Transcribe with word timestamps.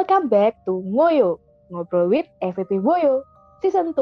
Welcome 0.00 0.32
back 0.32 0.64
to 0.64 0.80
Ngoyo, 0.80 1.36
Ngobrol 1.68 2.08
with 2.08 2.24
EVP 2.40 2.80
Boyo, 2.80 3.20
Season 3.60 3.92
2. 3.92 4.00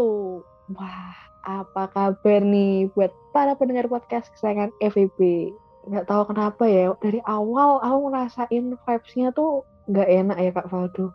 Wah, 0.78 1.10
apa 1.42 1.90
kabar 1.90 2.38
nih 2.38 2.87
buat 2.94 3.10
para 3.35 3.58
pendengar 3.58 3.90
podcast 3.90 4.30
kesayangan 4.30 4.71
EVP? 4.79 5.51
Nggak 5.90 6.06
tahu 6.06 6.30
kenapa 6.30 6.71
ya, 6.71 6.94
dari 7.03 7.19
awal 7.26 7.83
aku 7.83 8.15
ngerasain 8.15 8.79
vibes-nya 8.79 9.34
tuh 9.34 9.66
nggak 9.90 10.06
enak 10.06 10.38
ya 10.38 10.54
Kak 10.54 10.71
Valdo. 10.71 11.11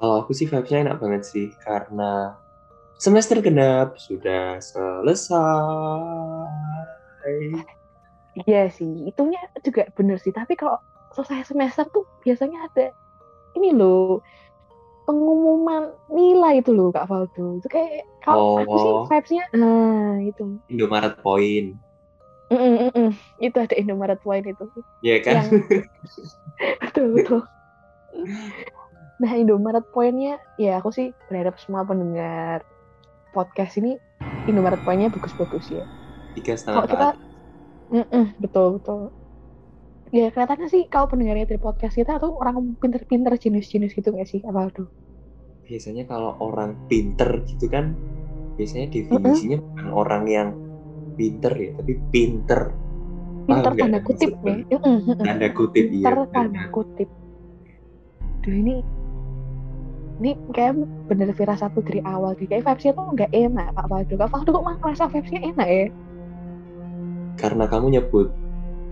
Kalau 0.00 0.24
aku 0.24 0.32
sih 0.32 0.48
vibes-nya 0.48 0.88
enak 0.88 0.96
banget 0.96 1.28
sih, 1.28 1.52
karena 1.60 2.40
semester 2.96 3.44
genap 3.44 4.00
sudah 4.00 4.56
selesai. 4.56 5.36
Iya 8.40 8.72
sih, 8.72 9.04
itunya 9.04 9.44
juga 9.60 9.84
bener 9.92 10.16
sih. 10.16 10.32
Tapi 10.32 10.56
kalau 10.56 10.80
selesai 11.12 11.52
semester 11.52 11.84
tuh 11.92 12.08
biasanya 12.24 12.64
ada 12.64 12.96
ini 13.58 13.74
loh 13.74 14.22
pengumuman 15.08 15.90
nilai 16.06 16.62
itu 16.62 16.70
loh 16.70 16.94
Kak 16.94 17.10
Valdo. 17.10 17.58
Itu 17.58 17.66
kayak 17.66 18.06
kalau 18.22 18.62
aku 18.62 18.76
sih 18.78 18.92
Oh. 18.94 19.04
vibes-nya 19.10 19.44
nah 19.56 20.20
itu. 20.22 20.44
Indomaret 20.70 21.18
Point. 21.18 21.74
Mm 22.50 22.58
-mm, 22.58 22.74
mm 22.78 22.90
-mm. 22.94 23.08
Itu 23.38 23.56
ada 23.62 23.74
Indomaret 23.74 24.18
Point 24.22 24.46
itu. 24.46 24.64
Iya 25.02 25.16
kan? 25.22 25.34
Yang 25.34 25.48
betul 26.86 27.06
betul. 27.14 27.40
Nah 29.20 29.32
Indomaret 29.36 29.86
Point-nya 29.92 30.40
ya 30.56 30.80
aku 30.80 30.90
sih 30.94 31.12
berharap 31.28 31.58
semua 31.60 31.84
pendengar 31.84 32.64
podcast 33.30 33.78
ini 33.78 33.98
Indomaret 34.50 34.82
Point-nya 34.82 35.10
bagus-bagus 35.10 35.70
ya. 35.70 35.84
Tiga 36.34 36.54
setengah 36.54 36.86
kita 36.86 36.96
tahun. 36.96 37.16
Mm-mm, 37.90 38.24
betul 38.38 38.78
betul. 38.78 39.10
Ya 40.10 40.26
kelihatannya 40.34 40.66
sih 40.66 40.90
kalau 40.90 41.06
pendengarnya 41.06 41.46
dari 41.46 41.62
podcast 41.62 41.94
kita 41.94 42.18
tuh 42.18 42.34
orang 42.42 42.74
pinter-pinter 42.82 43.30
jenis-jenis 43.38 43.94
gitu 43.94 44.10
nggak 44.10 44.26
sih 44.26 44.42
apa 44.42 44.66
tuh? 44.74 44.90
Biasanya 45.70 46.02
kalau 46.10 46.34
orang 46.42 46.74
pinter 46.90 47.46
gitu 47.46 47.70
kan, 47.70 47.94
biasanya 48.58 48.90
definisinya 48.90 49.62
bukan 49.62 49.88
orang 49.94 50.24
yang 50.26 50.48
pinter 51.14 51.54
ya, 51.54 51.70
tapi 51.78 51.94
pinter. 52.10 52.74
Pinter 53.46 53.72
tanda 53.78 53.98
kutip 54.02 54.30
ya. 54.42 54.54
Tanda 55.22 55.48
kutip 55.54 55.86
iya. 55.94 56.02
Pinter 56.02 56.26
tanda 56.34 56.62
kutip. 56.74 57.08
Duh 58.42 58.54
ini 58.54 58.82
ini 60.20 60.36
kayak 60.52 60.74
bener 61.06 61.30
tuh 61.32 61.82
dari 61.86 62.02
awal 62.02 62.34
deh. 62.34 62.50
Kayak 62.50 62.66
vibes-nya 62.66 62.92
tuh 62.98 63.06
nggak 63.14 63.30
enak 63.30 63.66
Pak 63.78 63.86
Faldo. 63.86 64.14
Kak 64.18 64.28
Faldo 64.34 64.50
kok 64.58 64.64
malah 64.66 64.78
ngerasa 64.82 65.04
vibes-nya 65.06 65.40
enak 65.54 65.68
ya? 65.70 65.86
Karena 67.38 67.64
kamu 67.70 67.86
nyebut 67.94 68.28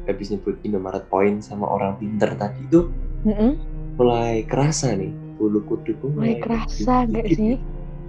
habis 0.09 0.33
nyebut 0.33 0.57
Indomaret 0.65 1.05
Point 1.07 1.45
sama 1.45 1.69
orang 1.69 2.01
pinter 2.01 2.33
tadi 2.35 2.65
itu 2.65 2.89
Mm-mm. 3.25 3.53
mulai 3.95 4.43
kerasa 4.47 4.95
nih 4.95 5.13
bulu 5.37 5.63
kudukku 5.63 6.11
Mulai 6.11 6.39
kerasa 6.43 7.07
nggak 7.07 7.25
dikit-dikit 7.25 7.39
sih? 7.39 7.47
ya. 7.55 7.59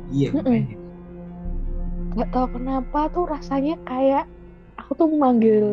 Iya, 0.10 0.30
Mm-mm. 0.34 0.42
makanya. 0.42 0.78
Nggak 2.10 2.30
tahu 2.34 2.48
kenapa 2.58 3.00
tuh 3.14 3.26
rasanya 3.30 3.76
kayak 3.86 4.26
aku 4.78 4.92
tuh 4.98 5.08
memanggil 5.08 5.66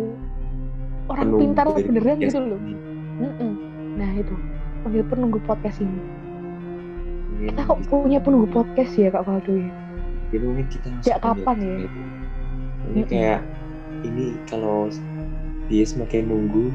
orang 1.09 1.33
Penunggu 1.33 1.41
pintar 1.41 1.67
beneran 1.73 2.19
gitu 2.21 2.39
loh. 2.43 2.61
ini. 2.61 2.75
Mm-mm. 3.17 3.53
Nah 3.97 4.11
itu 4.13 4.35
panggil 4.85 5.03
penunggu 5.09 5.39
podcast 5.41 5.81
ini. 5.81 6.01
Mungkin 7.33 7.49
Kita 7.55 7.63
kok 7.65 7.79
punya 7.89 8.19
penunggu 8.21 8.49
podcast 8.51 8.93
ya 8.97 9.09
Kak 9.09 9.25
Faldo 9.25 9.53
ya? 9.55 9.71
Jadi 10.29 10.45
mungkin 10.45 10.67
kita 10.69 10.89
Sejak 11.01 11.19
kapan 11.23 11.57
ya? 11.63 11.77
Ini 11.77 11.89
Mm-mm. 12.93 13.07
kayak 13.09 13.41
ini 14.05 14.27
kalau 14.45 14.93
dia 15.67 15.83
semakin 15.83 16.31
nunggu 16.31 16.71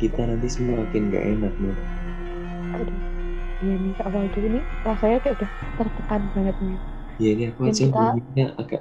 kita 0.00 0.24
nanti 0.24 0.48
semakin 0.48 1.12
gak 1.12 1.24
enak 1.36 1.54
nih. 1.60 1.76
Aduh. 2.80 3.00
Iya 3.60 3.74
nih 3.76 3.92
Kak 3.92 4.08
Faldo 4.08 4.38
ini 4.40 4.60
rasanya 4.80 5.18
kayak 5.20 5.34
udah 5.36 5.50
tertekan 5.76 6.22
banget 6.32 6.56
nih. 6.64 6.78
Ya 7.20 7.28
ini 7.36 7.44
aku 7.52 7.60
aja 7.68 7.84
kita- 7.84 7.92
bunyinya 7.92 8.46
agak 8.56 8.80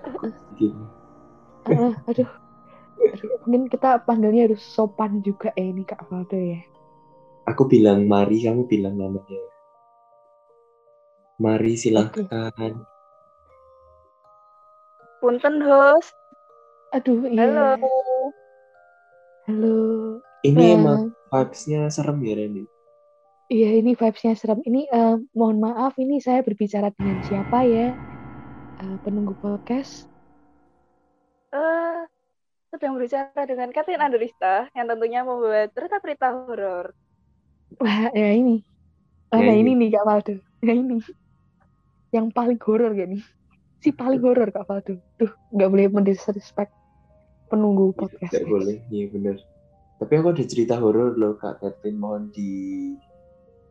gini. 0.56 0.84
Ah, 1.68 1.94
aduh. 2.08 2.30
Aduh, 3.00 3.28
Mungkin 3.44 3.68
kita 3.68 4.00
panggilnya 4.08 4.48
harus 4.48 4.64
sopan 4.64 5.20
juga 5.20 5.52
ya 5.60 5.66
ini 5.68 5.84
Kak 5.84 6.08
Faldo 6.08 6.40
ya. 6.40 6.64
Aku 7.52 7.68
bilang 7.68 8.08
mari, 8.08 8.40
kamu 8.46 8.72
bilang 8.72 8.96
namanya. 8.96 9.42
Mari 11.44 11.76
silakan. 11.76 12.88
Punten 15.20 15.56
host. 15.60 16.16
Aduh 16.96 17.28
iya. 17.28 17.76
Halo. 17.76 18.09
Halo. 19.50 20.22
Ini 20.46 20.62
Eh, 20.62 20.78
emang 20.78 21.10
vibes-nya 21.34 21.90
serem 21.90 22.22
ya 22.22 22.38
Randy. 22.38 22.70
Iya 23.50 23.82
ini 23.82 23.98
vibes-nya 23.98 24.38
serem. 24.38 24.62
Ini 24.62 24.86
eh, 24.86 25.18
mohon 25.34 25.58
maaf 25.58 25.98
ini 25.98 26.22
saya 26.22 26.46
berbicara 26.46 26.94
dengan 26.94 27.18
siapa 27.26 27.66
ya? 27.66 27.98
Eh, 28.78 28.98
penunggu 29.02 29.34
podcast. 29.42 30.06
Eh, 31.50 32.00
sedang 32.70 32.94
berbicara 32.94 33.42
dengan 33.50 33.74
Katin 33.74 33.98
Andrista 33.98 34.70
yang 34.78 34.86
tentunya 34.86 35.26
membuat 35.26 35.74
cerita-cerita 35.74 36.30
horor. 36.30 36.94
Wah 37.82 38.14
ya 38.14 38.30
ini. 38.30 38.62
Ya, 39.34 39.50
nah 39.50 39.56
ini. 39.58 39.74
ini 39.74 39.90
nih 39.90 39.98
Kak 39.98 40.06
Faldo. 40.06 40.36
Ya 40.62 40.74
ini. 40.78 41.02
Yang 42.14 42.38
paling 42.38 42.62
horor 42.62 42.94
gak 42.94 43.18
nih? 43.18 43.26
Si 43.82 43.90
paling 43.90 44.22
horor 44.22 44.54
Kak 44.54 44.70
Faldo. 44.70 45.02
Duh 45.18 45.34
nggak 45.50 45.70
boleh 45.74 45.90
mendisrespect 45.90 46.70
penunggu 47.50 47.92
podcast. 47.98 48.32
Tidak 48.32 48.46
boleh, 48.46 48.78
iya 48.94 49.10
bener. 49.10 49.42
Tapi 50.00 50.14
aku 50.16 50.32
ada 50.32 50.46
cerita 50.48 50.80
horor 50.80 51.20
loh 51.20 51.36
Kak 51.36 51.60
Catherine, 51.60 52.00
mohon 52.00 52.32
di 52.32 52.94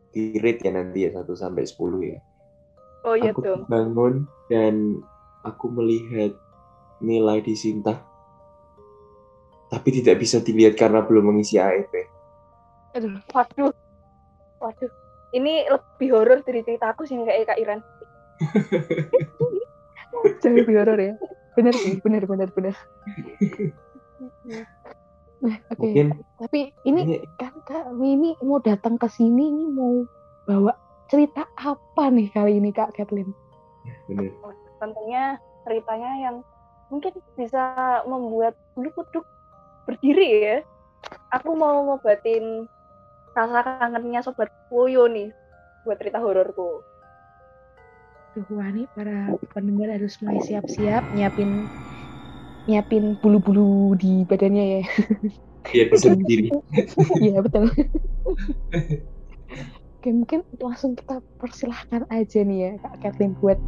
di 0.09 0.37
rate 0.41 0.69
ya 0.69 0.71
nanti 0.73 1.05
ya 1.05 1.09
1 1.15 1.25
sampai 1.33 1.65
10 1.65 2.13
ya. 2.13 2.19
Oh 3.07 3.15
iya 3.15 3.31
aku 3.31 3.41
dong. 3.41 3.63
bangun 3.71 4.27
dan 4.51 4.99
aku 5.47 5.71
melihat 5.71 6.35
nilai 6.99 7.39
di 7.39 7.55
Sinta. 7.55 7.95
Tapi 9.69 9.89
tidak 10.01 10.19
bisa 10.19 10.41
dilihat 10.41 10.75
karena 10.75 11.05
belum 11.05 11.31
mengisi 11.31 11.61
AEP. 11.61 11.93
Aduh. 12.97 13.21
Waduh. 13.31 13.71
Waduh. 14.59 14.91
Ini 15.29 15.69
lebih 15.69 16.09
horor 16.09 16.41
dari 16.41 16.65
ceritaku 16.65 17.05
sih 17.05 17.15
kayak 17.21 17.53
Kak 17.53 17.59
Iren. 17.61 17.81
Jauh 20.41 20.55
lebih 20.57 20.73
horor 20.73 20.99
ya. 20.99 21.13
Bener 21.57 21.73
sih, 21.75 21.97
bener 22.03 22.23
bener 22.25 22.49
bener. 22.53 22.75
Nah, 25.39 25.55
oke. 25.71 25.79
Mungkin 25.79 26.19
Tapi 26.35 26.59
ini 26.83 27.01
ini 27.07 27.15
kan 27.39 27.55
kami 27.63 28.19
ini 28.19 28.29
mau 28.43 28.59
datang 28.59 28.99
ke 28.99 29.07
sini 29.07 29.47
ini 29.47 29.65
mau 29.71 30.03
bawa 30.43 30.75
cerita 31.07 31.47
apa 31.55 32.11
nih 32.11 32.27
kali 32.35 32.59
ini 32.59 32.69
Kak 32.75 32.93
Kathleen? 32.95 33.31
bener. 34.11 34.35
Tentunya 34.83 35.23
ceritanya 35.63 36.11
yang 36.19 36.35
mungkin 36.91 37.13
bisa 37.39 38.03
membuat 38.03 38.57
bulu 38.75 38.91
kuduk 38.93 39.25
berdiri 39.87 40.27
ya. 40.43 40.57
Aku 41.31 41.55
mau 41.55 41.87
ngobatin 41.87 42.67
rasa 43.31 43.63
kangennya 43.63 44.19
sobat 44.19 44.51
Woyo 44.67 45.07
nih 45.07 45.31
buat 45.87 45.95
cerita 45.95 46.19
hororku. 46.19 46.83
Duh, 48.37 48.45
wah 48.53 48.69
nih 48.69 48.85
para 48.93 49.33
pendengar 49.57 49.97
harus 49.97 50.13
mulai 50.21 50.37
siap-siap 50.45 51.01
nyiapin 51.17 51.65
nyiapin 52.69 53.17
bulu-bulu 53.17 53.97
di 53.97 54.21
badannya 54.29 54.65
ya. 54.77 54.81
Dia 55.73 55.83
bisa 55.89 56.13
berdiri. 56.13 56.49
Iya 57.17 57.41
betul. 57.41 57.65
Oke 59.99 60.09
mungkin 60.15 60.39
langsung 60.61 60.93
kita 60.95 61.19
persilahkan 61.41 62.07
aja 62.07 62.39
nih 62.45 62.57
ya 62.57 62.71
Kak 62.79 62.95
Kathleen 63.03 63.33
buat 63.41 63.59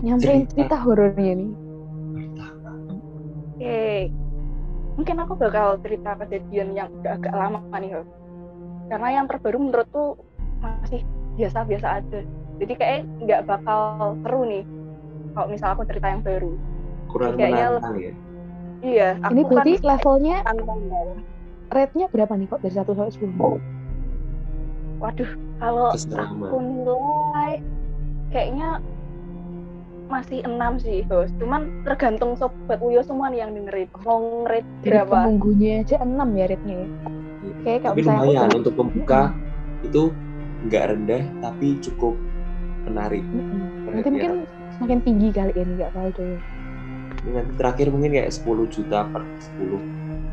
nyampein 0.00 0.46
cerita 0.46 0.78
Cerita. 0.78 0.86
horornya 0.86 1.32
nih. 1.34 1.50
Oke, 3.60 4.08
mungkin 4.96 5.16
aku 5.20 5.32
bakal 5.36 5.76
cerita 5.84 6.16
kejadian 6.24 6.78
yang 6.78 6.88
udah 7.02 7.18
agak 7.18 7.34
lama 7.34 7.60
nih. 7.76 8.06
Karena 8.88 9.08
yang 9.20 9.26
terbaru 9.26 9.58
menurutku 9.60 10.16
masih 10.62 11.02
biasa-biasa 11.36 12.00
aja. 12.00 12.20
Jadi 12.60 12.72
kayak 12.76 12.98
nggak 13.24 13.40
bakal 13.48 14.14
seru 14.20 14.44
nih 14.44 14.64
kalau 15.32 15.46
misal 15.48 15.68
aku 15.72 15.82
cerita 15.88 16.06
yang 16.12 16.20
baru. 16.20 16.52
Kurang 17.08 17.34
Kayaknya 17.40 17.66
menantang 17.72 17.96
ya. 17.96 18.12
Iya, 18.80 19.08
aku 19.20 19.32
Ini 19.32 19.42
berarti 19.44 19.72
kan 19.76 19.88
levelnya 19.92 20.36
rate-nya 21.70 22.06
berapa 22.10 22.32
nih 22.34 22.46
kok 22.48 22.60
dari 22.64 22.74
1 22.74 22.96
sampai 22.96 23.12
10? 23.12 25.00
Waduh, 25.00 25.30
kalau 25.60 25.88
aku 25.96 26.56
nilai 26.60 27.52
kayaknya 28.32 28.80
masih 30.10 30.42
enam 30.42 30.76
sih, 30.82 31.06
Host. 31.06 31.30
Cuman 31.38 31.86
tergantung 31.86 32.34
sobat 32.34 32.82
Uyo 32.82 33.00
semua 33.06 33.30
nih 33.30 33.46
yang 33.46 33.54
dengerin. 33.54 33.88
Mau 34.02 34.44
Dari 34.48 34.64
berapa? 34.82 35.14
penunggunya 35.28 35.86
aja 35.86 36.02
6 36.02 36.18
ya 36.34 36.44
rate-nya 36.50 36.76
ya. 36.82 36.88
Kayak 37.64 37.78
kalau 37.84 37.94
Tapi 37.94 38.00
aku 38.00 38.10
lumayan 38.10 38.50
untuk 38.52 38.74
membuka 38.76 39.22
itu 39.80 40.02
nggak 40.68 40.84
rendah 40.92 41.24
tapi 41.40 41.80
cukup 41.80 42.14
menarik. 42.84 43.22
Mm-mm. 43.26 43.60
Nanti 43.86 44.00
Ya. 44.00 44.12
mungkin 44.12 44.32
semakin 44.76 44.98
tinggi 45.02 45.28
kali 45.30 45.52
ini 45.54 45.72
Kak 45.76 45.90
Valdo 45.92 46.22
ya. 46.22 46.38
Ini 47.20 47.30
nanti 47.36 47.52
terakhir 47.54 47.86
mungkin 47.90 48.10
kayak 48.12 48.32
10 48.32 48.64
juta 48.66 48.98
per 49.06 49.22
10. 49.58 49.76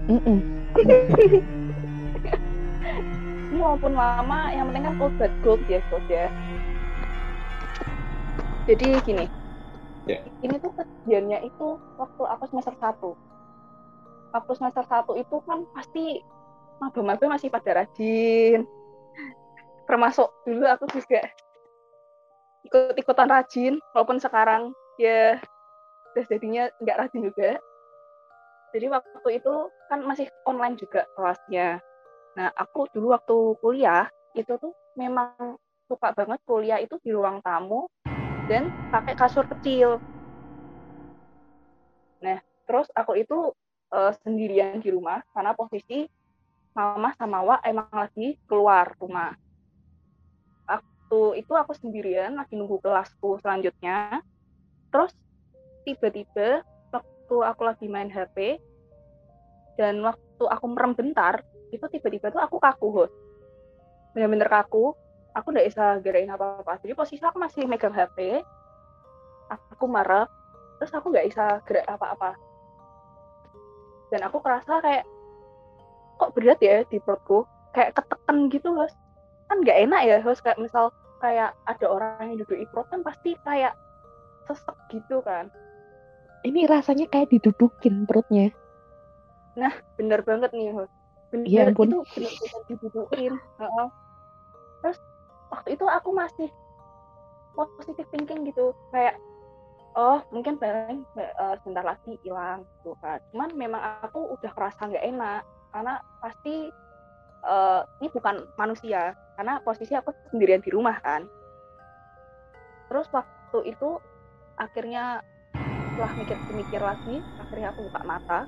Mm-mm. 0.07 0.37
ini 3.47 3.57
walaupun 3.63 3.91
lama 3.91 4.51
yang 4.51 4.69
penting 4.69 4.85
kan 4.85 4.95
obat 5.01 5.31
gold 5.41 5.63
ya 5.65 5.79
gold 5.89 6.05
ya 6.07 6.27
jadi 8.63 8.99
gini 9.03 9.25
Ya. 10.07 10.23
ini 10.39 10.55
tuh 10.63 10.71
kejadiannya 10.71 11.43
itu 11.43 11.67
waktu 11.99 12.23
aku 12.23 12.43
semester 12.47 12.71
satu 12.79 13.11
waktu 14.31 14.51
semester 14.55 14.87
satu 14.87 15.19
itu 15.19 15.43
kan 15.43 15.67
pasti 15.75 16.23
maba-maba 16.79 17.35
masih 17.35 17.51
pada 17.51 17.83
rajin 17.83 18.63
termasuk 19.83 20.31
dulu 20.47 20.63
aku 20.63 20.87
juga 20.95 21.27
ikut-ikutan 22.67 23.31
rajin 23.31 23.73
walaupun 23.95 24.19
sekarang 24.19 24.75
ya 24.99 25.39
udah 26.13 26.25
jadinya 26.27 26.67
nggak 26.83 26.99
rajin 27.07 27.21
juga. 27.31 27.51
Jadi 28.75 28.85
waktu 28.91 29.29
itu 29.39 29.53
kan 29.87 30.03
masih 30.03 30.27
online 30.43 30.75
juga 30.75 31.07
kelasnya. 31.15 31.79
Nah 32.35 32.51
aku 32.53 32.91
dulu 32.91 33.15
waktu 33.15 33.35
kuliah 33.63 34.11
itu 34.35 34.51
tuh 34.59 34.75
memang 34.99 35.55
suka 35.87 36.11
banget 36.11 36.43
kuliah 36.43 36.77
itu 36.83 36.99
di 36.99 37.15
ruang 37.15 37.39
tamu 37.39 37.87
dan 38.51 38.67
pakai 38.91 39.15
kasur 39.15 39.47
kecil. 39.47 40.03
Nah 42.19 42.37
terus 42.67 42.91
aku 42.91 43.15
itu 43.15 43.55
eh, 43.95 44.11
sendirian 44.21 44.83
di 44.83 44.91
rumah 44.91 45.23
karena 45.31 45.55
posisi 45.55 46.03
mama 46.75 47.15
sama 47.17 47.41
Wak 47.41 47.61
emang 47.65 47.89
lagi 47.89 48.37
keluar 48.45 48.93
rumah 49.01 49.33
waktu 51.07 51.39
itu 51.39 51.55
aku 51.55 51.71
sendirian 51.71 52.35
lagi 52.35 52.59
nunggu 52.59 52.83
kelasku 52.83 53.39
selanjutnya. 53.39 54.19
Terus 54.91 55.15
tiba-tiba 55.87 56.67
waktu 56.91 57.35
aku 57.47 57.61
lagi 57.63 57.87
main 57.87 58.11
HP 58.11 58.59
dan 59.79 60.03
waktu 60.03 60.43
aku 60.43 60.65
merem 60.67 60.91
bentar 60.91 61.39
itu 61.71 61.87
tiba-tiba 61.87 62.27
tuh 62.27 62.43
aku 62.43 62.59
kaku 62.59 62.87
host 62.91 63.15
bener-bener 64.11 64.51
kaku. 64.51 64.91
Aku 65.31 65.53
nggak 65.53 65.69
bisa 65.71 66.01
gerain 66.03 66.27
apa-apa. 66.27 66.81
Jadi 66.83 66.91
posisi 66.91 67.23
aku 67.23 67.39
masih 67.39 67.63
megang 67.71 67.95
HP 67.95 68.43
aku 69.47 69.87
merem 69.87 70.27
terus 70.75 70.91
aku 70.91 71.07
nggak 71.07 71.31
bisa 71.31 71.63
gerak 71.63 71.87
apa-apa. 71.87 72.35
Dan 74.11 74.27
aku 74.27 74.43
kerasa 74.43 74.83
kayak 74.83 75.07
kok 76.19 76.35
berat 76.35 76.59
ya 76.59 76.83
di 76.83 76.99
perutku? 76.99 77.47
Kayak 77.71 77.95
ketekan 77.95 78.51
gitu 78.51 78.75
host 78.75 79.06
kan 79.47 79.57
nggak 79.63 79.79
enak 79.87 80.01
ya 80.03 80.17
host 80.21 80.43
kayak 80.43 80.59
misal 80.59 80.91
kayak 81.17 81.55
ada 81.65 81.85
orang 81.87 82.35
yang 82.35 82.37
duduk 82.43 82.57
di 82.59 82.67
perut 82.69 82.87
kan 82.91 83.01
pasti 83.01 83.33
kayak 83.41 83.73
sesek 84.45 84.75
gitu 84.91 85.19
kan 85.23 85.49
Ini 86.45 86.69
rasanya 86.69 87.09
kayak 87.11 87.33
didudukin 87.33 88.07
perutnya. 88.07 88.53
bener 89.97 90.21
banget 90.21 90.53
nih 90.53 90.69
host 90.71 90.93
bener 91.33 91.47
Ya 91.49 91.63
ampun. 91.67 91.89
itu 91.91 91.97
bener-bener 92.13 92.61
dibutuhin 92.69 93.33
Heeh. 93.57 93.87
terus 94.79 94.97
waktu 95.49 95.69
itu 95.75 95.85
aku 95.89 96.09
masih 96.13 96.49
positif 97.57 98.05
thinking 98.13 98.45
gitu 98.45 98.71
kayak 98.93 99.17
oh 99.97 100.21
mungkin 100.29 100.61
paling 100.61 101.01
eh, 101.17 101.55
sebentar 101.65 101.81
lagi 101.81 102.21
hilang 102.21 102.61
gitu 102.79 102.93
kan 103.01 103.17
cuman 103.33 103.49
memang 103.57 103.81
aku 104.05 104.37
udah 104.37 104.51
kerasa 104.53 104.85
nggak 104.85 105.03
enak 105.09 105.41
karena 105.73 105.93
pasti 106.21 106.69
eh, 107.47 107.81
ini 108.03 108.07
bukan 108.11 108.43
manusia 108.59 109.15
karena 109.39 109.63
posisi 109.63 109.95
aku 109.95 110.11
sendirian 110.33 110.59
di 110.59 110.71
rumah 110.75 110.99
kan. 110.99 111.23
Terus 112.91 113.07
waktu 113.15 113.71
itu 113.71 113.99
akhirnya 114.59 115.23
setelah 115.95 116.11
mikir-mikir 116.19 116.81
lagi 116.83 117.15
akhirnya 117.39 117.71
aku 117.71 117.87
buka 117.87 118.01
mata. 118.03 118.41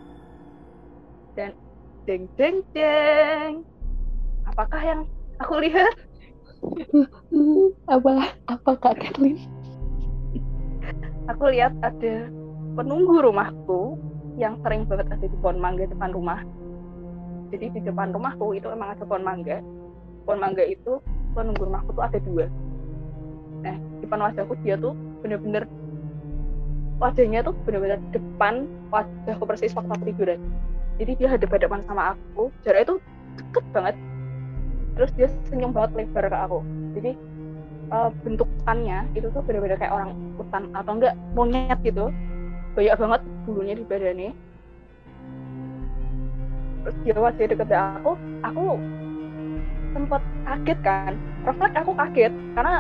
Dan 1.34 1.56
jeng 2.04 2.28
jeng 2.36 2.60
jeng 2.76 3.64
apakah 4.44 4.82
yang 4.84 5.02
aku 5.40 5.64
lihat? 5.64 5.94
Apa 7.88 8.36
apa 8.52 8.72
Kak 8.76 9.00
Kathleen? 9.00 9.40
aku 11.30 11.54
lihat 11.54 11.74
ada 11.86 12.26
penunggu 12.74 13.22
rumahku 13.22 13.96
yang 14.42 14.58
sering 14.66 14.90
banget 14.90 15.08
ada 15.14 15.26
di 15.30 15.38
pohon 15.40 15.62
mangga 15.62 15.86
depan 15.86 16.10
rumah 16.12 16.42
jadi 17.50 17.66
di 17.74 17.80
depan 17.82 18.14
rumahku 18.14 18.54
itu 18.54 18.70
emang 18.70 18.94
ada 18.94 19.04
pohon 19.04 19.26
mangga. 19.26 19.62
Pohon 20.26 20.40
mangga 20.40 20.64
itu 20.66 21.02
penunggu 21.34 21.66
rumahku 21.66 21.92
tuh 21.94 22.04
ada 22.06 22.20
dua. 22.22 22.46
Nah 23.66 23.76
di 23.76 24.06
depan 24.06 24.20
wajahku 24.22 24.54
dia 24.62 24.78
tuh 24.78 24.94
bener-bener 25.26 25.66
wajahnya 27.02 27.42
tuh 27.42 27.56
bener-bener 27.66 27.98
depan 28.14 28.70
wajahku 28.94 29.44
persis 29.50 29.74
waktu 29.74 29.92
aku 29.94 30.06
tiduran. 30.14 30.40
Jadi 31.00 31.12
dia 31.16 31.28
hadap-hadapan 31.32 31.80
sama 31.88 32.14
aku 32.14 32.54
jaraknya 32.62 32.96
tuh 32.96 33.00
deket 33.40 33.66
banget. 33.74 33.96
Terus 35.00 35.12
dia 35.16 35.28
senyum 35.48 35.72
banget 35.72 35.92
lebar 35.96 36.26
ke 36.28 36.38
aku. 36.38 36.60
Jadi 37.00 37.12
eh, 37.90 38.10
bentukannya 38.22 39.00
itu 39.18 39.28
tuh 39.32 39.42
bener-bener 39.42 39.80
kayak 39.80 39.96
orang 39.96 40.12
hutan 40.38 40.70
atau 40.78 40.92
enggak 40.94 41.16
monyet 41.34 41.80
gitu. 41.82 42.14
Banyak 42.78 42.96
banget 43.02 43.22
bulunya 43.50 43.74
di 43.74 43.84
badannya 43.88 44.32
terus 46.84 46.96
dia 47.04 47.14
masih 47.16 47.46
deket 47.52 47.70
aku 47.72 48.12
aku 48.44 48.66
sempet 49.94 50.22
kaget 50.46 50.80
kan. 50.86 51.14
Refleks 51.46 51.76
aku 51.78 51.92
kaget 51.98 52.34
karena 52.54 52.76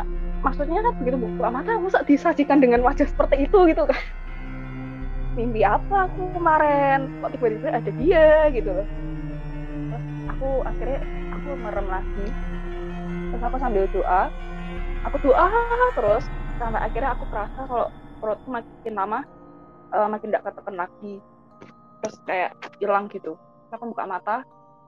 maksudnya 0.45 0.79
kan 0.85 0.93
begitu 1.01 1.17
buka 1.17 1.49
mata 1.49 1.71
masa 1.79 2.05
disajikan 2.05 2.61
dengan 2.61 2.81
wajah 2.85 3.07
seperti 3.07 3.49
itu? 3.49 3.59
gitu 3.69 3.83
kan. 3.89 4.01
Mimpi 5.37 5.61
apa 5.63 6.09
aku 6.09 6.21
kemarin? 6.35 7.09
Kok 7.21 7.29
tiba-tiba 7.37 7.69
ada 7.71 7.91
dia? 7.97 8.49
gitu. 8.53 8.73
Aku 10.37 10.63
akhirnya 10.63 10.99
aku 11.35 11.49
merem 11.57 11.87
lagi. 11.89 12.27
Terus 13.29 13.43
aku 13.45 13.57
sambil 13.61 13.85
doa 13.93 14.23
aku 14.99 15.15
doa 15.23 15.47
terus 15.95 16.27
sampai 16.59 16.83
akhirnya 16.83 17.15
aku 17.15 17.23
kerasa 17.31 17.61
kalau 17.71 17.87
perutku 18.19 18.51
makin 18.51 18.93
lama 18.99 19.23
eh, 19.95 20.07
makin 20.11 20.27
tidak 20.29 20.43
ketekan 20.51 20.75
lagi. 20.75 21.13
Terus 21.99 22.15
kayak 22.23 22.51
hilang 22.79 23.11
gitu 23.11 23.35
aku 23.73 23.85
buka 23.93 24.03
mata 24.05 24.35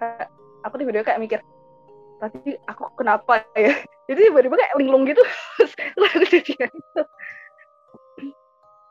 kayak 0.02 0.28
aku 0.66 0.76
tiba-tiba 0.82 1.06
kayak 1.06 1.22
mikir 1.22 1.40
tadi 2.22 2.54
aku 2.70 2.84
kenapa 2.98 3.42
ya 3.58 3.74
jadi 4.10 4.20
tiba-tiba 4.30 4.56
kayak 4.58 4.76
linglung 4.78 5.04
gitu 5.10 5.22
jadi 6.22 6.40
gitu. 6.46 7.02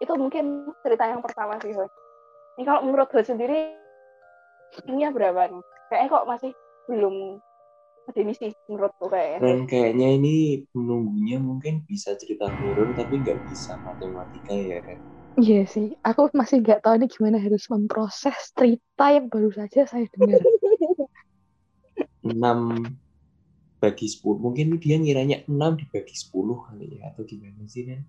itu 0.00 0.12
mungkin 0.16 0.44
cerita 0.82 1.04
yang 1.06 1.22
pertama 1.22 1.60
sih 1.62 1.74
Hos. 1.74 1.90
ini 2.58 2.64
kalau 2.66 2.82
menurut 2.86 3.10
Hos 3.10 3.26
sendiri 3.28 3.74
ini 4.86 5.06
berapa 5.10 5.50
nih 5.50 5.62
kayaknya 5.90 6.08
kok 6.10 6.26
masih 6.30 6.50
belum 6.86 7.38
definisi 8.10 8.50
menurutku 8.66 9.06
kayaknya 9.06 9.38
Dan 9.38 9.58
kayaknya 9.70 10.08
ini 10.18 10.66
penunggunya 10.74 11.38
mungkin 11.38 11.86
bisa 11.86 12.18
cerita 12.18 12.50
horor 12.58 12.90
tapi 12.94 13.22
nggak 13.22 13.46
bisa 13.46 13.78
matematika 13.86 14.50
ya 14.50 14.82
kan. 14.82 14.98
Iya 15.40 15.64
sih, 15.64 15.96
aku 16.04 16.28
masih 16.36 16.60
nggak 16.60 16.84
tahu 16.84 17.00
ini 17.00 17.06
gimana 17.08 17.40
harus 17.40 17.64
memproses 17.72 18.52
cerita 18.52 19.08
yang 19.08 19.32
baru 19.32 19.48
saja 19.48 19.88
saya 19.88 20.04
dengar. 20.12 20.44
6 22.20 22.36
bagi 23.80 24.06
10. 24.06 24.36
Mungkin 24.36 24.76
dia 24.76 25.00
ngiranya 25.00 25.40
6 25.48 25.80
dibagi 25.80 26.12
10 26.12 26.60
kali 26.68 26.86
ya 27.00 27.08
atau 27.08 27.24
gimana 27.24 27.64
sih 27.64 27.88
kan? 27.88 28.04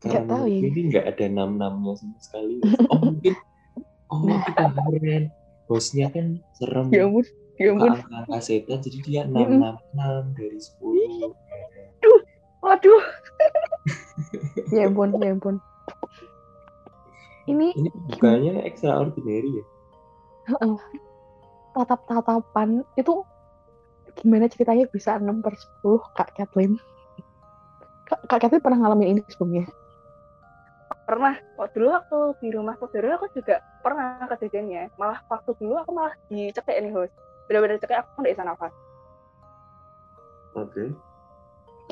Nggak 0.00 0.24
tahu 0.32 0.44
ya. 0.48 0.58
ini 0.64 0.80
nggak 0.88 1.04
ada 1.12 1.24
6-6-nya 1.28 1.92
sama 2.00 2.18
sekali. 2.24 2.54
Oh 2.88 3.00
mungkin 3.04 3.34
Oh 4.06 4.38
kita 4.48 4.64
kan 4.72 5.22
bosnya 5.66 6.06
kan 6.14 6.38
serem. 6.56 6.88
ya 6.94 7.04
ampun, 7.04 7.26
ya 7.58 7.74
ampun. 7.74 7.90
angka 8.06 8.38
setan 8.38 8.78
jadi 8.80 8.98
dia 9.02 9.20
666 9.28 10.38
dari 10.38 10.58
10. 10.62 11.36
waduh 12.64 13.02
Ya 14.76 14.88
ampun, 14.88 15.10
ya 15.20 15.36
ampun. 15.36 15.60
Ini 17.46 17.78
Ini 17.78 17.90
bukannya 18.14 18.54
extraordinary 18.66 19.62
ya? 19.62 19.64
heeh, 20.46 20.78
tatap-tatapan 21.74 22.86
itu 22.94 23.26
gimana 24.14 24.46
ceritanya 24.46 24.86
bisa 24.90 25.18
6 25.18 25.42
per 25.42 25.54
10 25.82 25.98
Kak 26.14 26.30
Kathleen? 26.38 26.78
Kak, 28.06 28.22
Kak 28.30 28.38
Kathleen 28.46 28.62
pernah 28.62 28.78
ngalamin 28.78 29.18
ini 29.18 29.20
sebelumnya? 29.26 29.66
pernah 31.06 31.38
waktu 31.54 31.78
dulu 31.78 31.88
waktu 31.94 32.18
di 32.42 32.48
rumah 32.50 32.74
saudara 32.82 33.14
aku 33.14 33.30
juga 33.30 33.62
pernah 33.78 34.26
kejadiannya 34.26 34.90
malah 34.98 35.22
waktu 35.30 35.54
dulu 35.54 35.78
aku 35.78 35.90
malah 35.94 36.14
dicekek 36.26 36.82
nih 36.82 36.90
host 36.90 37.14
benar-benar 37.46 37.78
cekek 37.78 38.02
aku 38.02 38.26
nggak 38.26 38.34
bisa 38.34 38.42
nafas 38.42 38.74
Oke. 40.56 40.88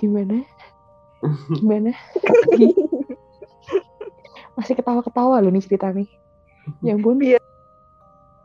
Gimana? 0.00 0.40
Gimana? 1.60 1.92
Masih 4.54 4.74
ketawa-ketawa 4.78 5.42
loh 5.42 5.50
nih 5.50 5.64
cerita 5.64 5.90
nih. 5.90 6.08
Ya 6.80 6.94
ampun. 6.96 7.20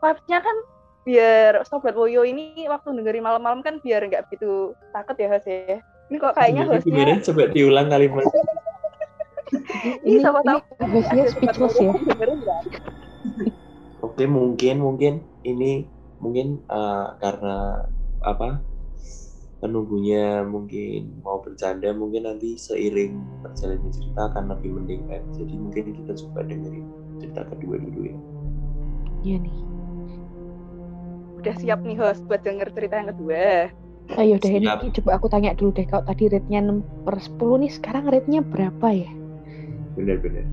vibes-nya 0.00 0.40
kan 0.40 0.56
biar 1.04 1.60
sobat 1.68 1.92
Woyo 1.92 2.24
ini 2.24 2.64
waktu 2.64 2.92
dengerin 2.96 3.20
malam-malam 3.20 3.60
kan 3.60 3.80
biar 3.84 4.00
nggak 4.08 4.28
begitu 4.28 4.72
takut 4.96 5.16
ya 5.16 5.28
host 5.28 5.48
ya 5.48 5.84
ini 6.10 6.16
kok 6.18 6.34
kayaknya 6.34 6.62
Gimana, 6.66 6.76
hostnya 6.76 6.92
gimana? 6.92 7.14
Coba 7.22 7.42
diulang 7.54 7.86
kalimat. 7.86 8.24
Ini, 10.06 10.22
siapa 10.22 10.40
tahu 10.46 10.58
ini 10.62 10.90
hostnya 10.94 11.22
ada 11.26 11.30
sobat 11.30 11.54
speechless 11.56 11.74
ya. 11.78 11.90
yang? 11.90 12.38
Oke, 14.02 14.24
mungkin 14.30 14.76
mungkin 14.78 15.14
ini 15.42 15.90
mungkin 16.22 16.62
eh, 16.66 17.06
karena 17.18 17.86
apa? 18.22 18.62
Penunggunya 19.60 20.40
mungkin 20.48 21.20
mau 21.20 21.38
bercanda 21.44 21.92
mungkin 21.92 22.24
nanti 22.24 22.56
seiring 22.56 23.20
berjalannya 23.44 23.92
cerita 23.92 24.32
akan 24.32 24.44
lebih 24.56 24.70
mending 24.80 25.02
kan 25.06 25.22
jadi 25.36 25.54
mungkin 25.54 25.84
kita 25.92 26.12
coba 26.26 26.48
dengerin 26.48 26.86
cerita 27.20 27.44
kedua 27.52 27.76
dulu 27.76 28.00
ya 28.08 28.16
Iya 29.20 29.36
nih. 29.36 29.58
Udah 31.40 31.54
siap 31.60 31.80
nih 31.84 31.96
host 32.00 32.24
buat 32.24 32.40
denger 32.40 32.72
cerita 32.72 33.00
yang 33.00 33.12
kedua. 33.12 33.68
Ayo 34.16 34.40
deh 34.40 34.48
ini 34.48 34.66
Siap. 34.66 34.96
coba 35.00 35.10
aku 35.20 35.26
tanya 35.28 35.52
dulu 35.54 35.70
deh 35.76 35.86
kalau 35.86 36.02
tadi 36.08 36.26
rate-nya 36.26 36.64
6 36.64 36.82
per 37.06 37.16
10 37.20 37.62
nih 37.62 37.70
sekarang 37.70 38.04
rate-nya 38.10 38.40
berapa 38.42 38.88
ya? 38.90 39.10
bener-bener 39.94 40.48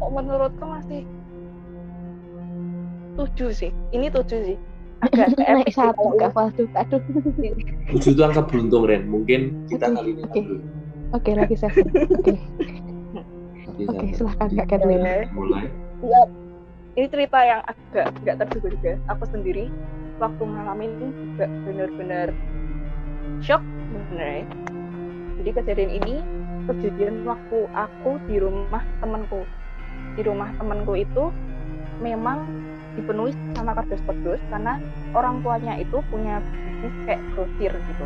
Kok 0.00 0.10
menurutku 0.12 0.64
masih 0.64 1.04
tujuh 3.16 3.50
sih. 3.52 3.72
Ini 3.92 4.12
tujuh 4.12 4.40
sih. 4.52 4.58
Agak 5.04 5.26
Naik 5.38 5.70
satu 5.76 6.16
kak 6.16 6.30
Faldo. 6.32 6.64
Aduh. 6.72 7.00
itu 7.92 8.20
angka 8.24 8.42
beruntung 8.48 8.88
Ren 8.88 9.04
mungkin 9.06 9.68
kita 9.68 9.92
Oke, 9.92 9.96
kali 10.00 10.10
ini 10.16 10.22
oke. 10.24 10.40
dulu 10.40 10.56
Oke 11.14 11.30
lagi 11.36 11.54
seven. 11.54 11.86
Oke. 12.16 12.34
Oke, 13.76 14.06
silahkan 14.16 14.48
Jadi, 14.48 14.58
Kak 14.58 14.66
Kathleen. 14.72 15.04
Oke. 15.04 15.16
mulai 15.36 15.66
Iya. 16.00 16.22
Ini 16.96 17.06
cerita 17.12 17.38
yang 17.44 17.60
agak 17.68 18.06
nggak 18.24 18.36
terduga 18.40 18.68
juga. 18.72 18.92
Aku 19.12 19.24
sendiri 19.28 19.68
waktu 20.16 20.42
ngalamin 20.48 20.90
ini 20.96 21.08
juga 21.12 21.46
bener-bener 21.68 22.28
shock 23.44 23.60
bener. 23.92 24.48
Jadi 25.36 25.50
kejadian 25.52 25.92
ini 25.92 26.14
kejadian 26.64 27.28
waktu 27.28 27.68
aku 27.76 28.16
di 28.26 28.40
rumah 28.40 28.80
temanku. 29.04 29.44
Di 30.16 30.22
rumah 30.24 30.48
temanku 30.56 30.96
itu 30.96 31.28
memang 32.00 32.48
dipenuhi 32.96 33.32
sama 33.54 33.76
kardus-kardus 33.76 34.40
karena 34.48 34.80
orang 35.12 35.44
tuanya 35.44 35.76
itu 35.76 36.00
punya 36.08 36.40
bisnis 36.40 36.94
kayak 37.04 37.22
grosir 37.36 37.72
gitu. 37.72 38.04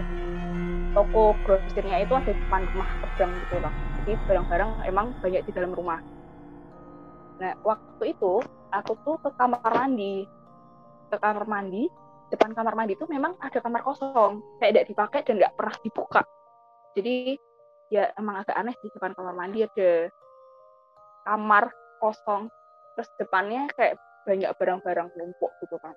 Toko 0.91 1.39
grosirnya 1.47 2.03
itu 2.03 2.13
ada 2.19 2.31
di 2.31 2.37
depan 2.37 2.63
rumah 2.67 2.91
pedang 2.99 3.33
gitu 3.47 3.57
loh. 3.63 3.73
Jadi 4.03 4.13
barang-barang 4.27 4.71
emang 4.91 5.07
banyak 5.23 5.43
di 5.47 5.53
dalam 5.55 5.73
rumah. 5.73 6.01
Nah, 7.41 7.53
waktu 7.63 8.05
itu 8.13 8.43
aku 8.75 8.93
tuh 9.07 9.17
ke 9.23 9.31
kamar 9.39 9.71
mandi. 9.71 10.27
Ke 11.11 11.17
kamar 11.19 11.47
mandi, 11.47 11.87
depan 12.31 12.55
kamar 12.55 12.75
mandi 12.79 12.95
itu 12.95 13.07
memang 13.11 13.35
ada 13.43 13.59
kamar 13.59 13.83
kosong, 13.83 14.43
kayak 14.63 14.71
tidak 14.75 14.87
dipakai 14.91 15.21
dan 15.27 15.35
nggak 15.43 15.55
pernah 15.59 15.77
dibuka. 15.83 16.23
Jadi 16.95 17.39
ya 17.91 18.11
emang 18.15 18.43
agak 18.43 18.55
aneh 18.55 18.75
di 18.79 18.89
depan 18.95 19.15
kamar 19.19 19.35
mandi 19.35 19.67
ada 19.67 19.91
kamar 21.27 21.75
kosong, 21.99 22.47
terus 22.95 23.11
depannya 23.19 23.67
kayak 23.75 23.99
banyak 24.25 24.51
barang-barang 24.57 25.09
numpuk 25.17 25.53
gitu 25.65 25.77
kan. 25.81 25.95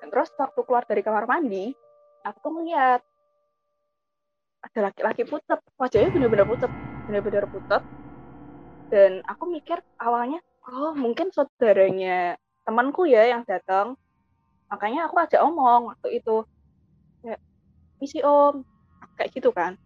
Dan 0.00 0.12
terus 0.12 0.30
waktu 0.36 0.60
keluar 0.68 0.84
dari 0.84 1.00
kamar 1.00 1.24
mandi, 1.24 1.72
aku 2.24 2.46
ngeliat 2.60 3.00
ada 4.64 4.80
laki-laki 4.88 5.28
putet, 5.28 5.60
wajahnya 5.76 6.08
bener-bener 6.12 6.48
putet, 6.48 6.72
bener-bener 7.04 7.44
putet, 7.48 7.82
dan 8.88 9.20
aku 9.28 9.48
mikir 9.48 9.80
awalnya 10.00 10.40
oh 10.64 10.96
mungkin 10.96 11.28
saudaranya 11.32 12.36
temanku 12.64 13.04
ya 13.04 13.28
yang 13.28 13.44
datang. 13.44 13.96
Makanya 14.72 15.08
aku 15.08 15.20
ajak 15.20 15.40
omong 15.44 15.92
waktu 15.92 16.20
itu. 16.20 16.44
Kayak 17.20 17.40
misi 18.00 18.24
om. 18.24 18.64
Kayak 19.20 19.30
gitu 19.36 19.52
kan. 19.52 19.76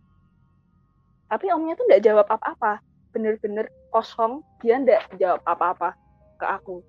Tapi 1.29 1.51
omnya 1.51 1.75
tuh 1.75 1.85
nggak 1.91 2.03
jawab 2.07 2.27
apa-apa. 2.31 2.79
Bener-bener 3.11 3.67
kosong 3.91 4.47
dia 4.63 4.79
nggak 4.79 5.19
jawab 5.19 5.43
apa-apa 5.43 6.08
ke 6.39 6.47
aku. 6.47 6.81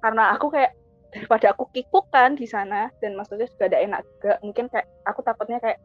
Karena 0.00 0.32
aku 0.32 0.48
kayak 0.48 0.72
daripada 1.12 1.52
aku 1.54 1.64
kikuk 1.72 2.08
kan 2.12 2.34
di 2.36 2.44
sana 2.44 2.92
dan 3.00 3.16
maksudnya 3.16 3.48
juga 3.48 3.72
ada 3.72 3.78
enak 3.80 4.00
juga 4.04 4.32
mungkin 4.44 4.66
kayak 4.68 4.84
aku 5.08 5.20
takutnya 5.24 5.62
kayak 5.62 5.78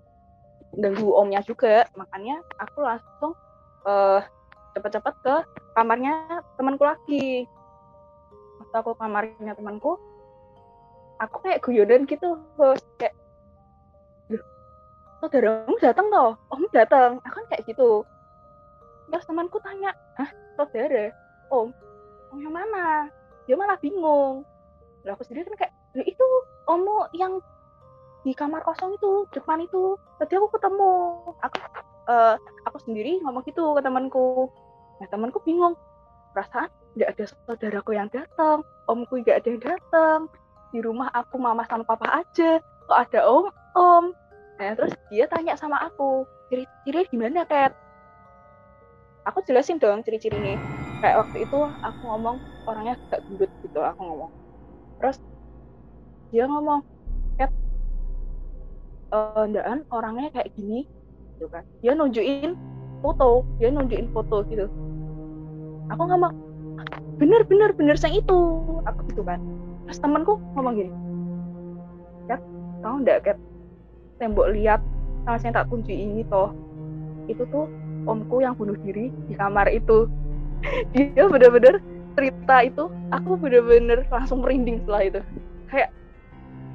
ganggu 0.76 1.12
omnya 1.16 1.44
juga. 1.44 1.86
Makanya 2.00 2.40
aku 2.58 2.80
langsung 2.82 3.32
eh 3.88 4.22
cepet-cepet 4.72 5.16
ke 5.24 5.36
kamarnya 5.76 6.42
temanku 6.56 6.84
lagi. 6.88 7.46
Waktu 8.64 8.76
aku 8.80 8.92
kamarnya 8.96 9.54
temanku 9.56 10.00
aku 11.22 11.38
kayak 11.46 11.62
guyonan 11.62 12.10
gitu 12.10 12.34
host 12.58 12.82
kayak 12.98 13.14
loh 14.34 14.42
saudaramu 15.22 15.78
datang 15.78 16.10
loh 16.10 16.34
om 16.50 16.66
datang 16.74 17.22
aku 17.22 17.36
kan 17.44 17.46
kayak 17.54 17.64
gitu. 17.70 18.02
Terus 19.12 19.28
temanku 19.28 19.60
tanya 19.62 19.92
hah 20.18 20.30
saudara? 20.58 21.14
Om 21.52 21.70
om 22.32 22.40
yang 22.40 22.56
mana? 22.56 23.12
Dia 23.46 23.60
malah 23.60 23.78
bingung. 23.78 24.48
Lah 25.04 25.14
aku 25.14 25.28
sendiri 25.28 25.52
kan 25.52 25.68
kayak 25.68 25.74
"Loh, 26.00 26.06
itu 26.08 26.26
ommu 26.72 26.98
yang 27.14 27.44
di 28.24 28.32
kamar 28.32 28.64
kosong 28.64 28.96
itu 28.96 29.28
depan 29.36 29.60
itu. 29.60 30.00
Tadi 30.22 30.34
aku 30.40 30.48
ketemu 30.56 30.92
aku 31.44 31.58
eh, 32.08 32.36
aku 32.70 32.78
sendiri 32.88 33.20
ngomong 33.22 33.44
gitu 33.44 33.76
ke 33.76 33.82
temanku. 33.84 34.48
Nah 35.02 35.08
temanku 35.12 35.44
bingung. 35.44 35.76
Perasaan 36.32 36.72
nggak 36.96 37.10
ada 37.12 37.24
saudaraku 37.28 37.92
yang 37.96 38.08
datang 38.12 38.64
omku 38.88 39.20
nggak 39.24 39.44
ada 39.44 39.48
yang 39.48 39.64
datang 39.64 40.20
di 40.72 40.80
rumah 40.84 41.08
aku 41.12 41.40
mama 41.40 41.64
sama 41.68 41.84
papa 41.84 42.24
aja 42.24 42.60
kok 42.60 43.00
ada 43.10 43.20
om 43.28 43.52
om. 43.76 44.06
Nah 44.60 44.72
terus 44.80 44.96
dia 45.12 45.28
tanya 45.28 45.60
sama 45.60 45.84
aku 45.84 46.24
ciri-ciri 46.48 47.08
gimana 47.12 47.44
Kat? 47.44 47.76
Aku 49.28 49.44
jelasin 49.44 49.78
dong 49.78 50.02
ciri-cirinya 50.08 50.81
kayak 51.02 51.18
waktu 51.26 51.38
itu 51.50 51.58
aku 51.82 52.02
ngomong 52.06 52.38
orangnya 52.70 52.94
agak 53.10 53.26
gendut 53.26 53.52
gitu 53.66 53.80
aku 53.82 54.02
ngomong. 54.06 54.32
Terus 55.02 55.18
dia 56.30 56.46
ngomong 56.46 56.80
Kat 57.36 57.52
eh 59.12 59.46
ndaan 59.50 59.84
orangnya 59.90 60.30
kayak 60.32 60.54
gini 60.54 60.86
gitu 61.36 61.50
kan. 61.50 61.66
Dia 61.82 61.98
nunjukin 61.98 62.54
foto 63.02 63.44
dia 63.58 63.74
nunjukin 63.74 64.08
foto 64.14 64.46
gitu. 64.48 64.70
Aku 65.90 66.02
ngomong 66.06 66.34
bener 67.18 67.44
bener 67.50 67.74
bener 67.74 67.98
saya 67.98 68.22
itu 68.22 68.38
aku 68.86 69.02
gitu 69.10 69.26
kan. 69.26 69.42
Terus 69.90 70.00
temanku 70.00 70.38
ngomong 70.54 70.78
gini 70.78 70.92
Kat 72.30 72.40
tahu 72.86 72.96
nggak 73.02 73.20
Kat? 73.26 73.38
Tembok 74.22 74.54
lihat 74.54 74.80
sama 75.26 75.38
saya 75.42 75.62
tak 75.62 75.70
kunci 75.74 75.98
ini 75.98 76.22
toh 76.30 76.54
itu 77.26 77.42
tuh 77.50 77.66
omku 78.06 78.42
yang 78.42 78.58
bunuh 78.58 78.74
diri 78.82 79.14
di 79.30 79.34
kamar 79.38 79.70
itu 79.70 80.10
dia 80.94 81.26
bener-bener 81.28 81.82
cerita 82.16 82.56
itu 82.66 82.84
aku 83.10 83.40
bener-bener 83.40 84.04
langsung 84.12 84.44
merinding 84.44 84.84
setelah 84.84 85.02
itu. 85.08 85.22
Kayak 85.72 85.90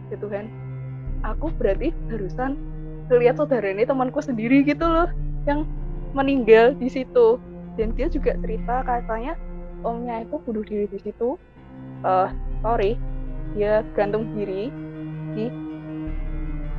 ya 0.08 0.16
Tuhan 0.22 0.46
aku 1.26 1.50
berarti 1.58 1.90
barusan 2.08 2.56
ngeliat 3.06 3.38
saudara 3.38 3.66
ini 3.70 3.86
temanku 3.86 4.18
sendiri 4.22 4.66
gitu 4.66 4.86
loh 4.86 5.08
yang 5.46 5.66
meninggal 6.16 6.74
di 6.76 6.90
situ. 6.90 7.38
Dan 7.76 7.92
dia 7.92 8.08
juga 8.08 8.32
cerita 8.40 8.80
katanya 8.82 9.36
omnya 9.84 10.24
itu 10.24 10.40
bunuh 10.42 10.64
diri 10.64 10.88
di 10.88 10.98
situ. 11.04 11.36
Eh 12.02 12.28
sorry 12.64 12.96
dia 13.54 13.84
gantung 13.94 14.32
diri 14.34 14.72
di 15.36 15.52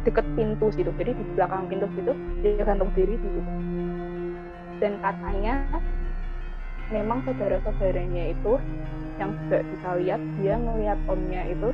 deket 0.03 0.25
pintu 0.33 0.73
situ. 0.73 0.89
Jadi 0.97 1.11
di 1.13 1.23
belakang 1.37 1.69
pintu 1.69 1.87
situ 1.93 2.11
dia 2.41 2.63
gantung 2.65 2.89
diri 2.97 3.15
di 3.15 3.27
situ. 3.29 3.51
Dan 4.77 5.01
katanya 5.01 5.65
memang 6.93 7.19
saudara-saudaranya 7.27 8.31
itu 8.31 8.59
yang 9.17 9.33
juga 9.33 9.57
bisa 9.73 9.87
lihat 9.97 10.21
dia 10.37 10.55
ngelihat 10.55 10.99
omnya 11.09 11.41
itu 11.49 11.67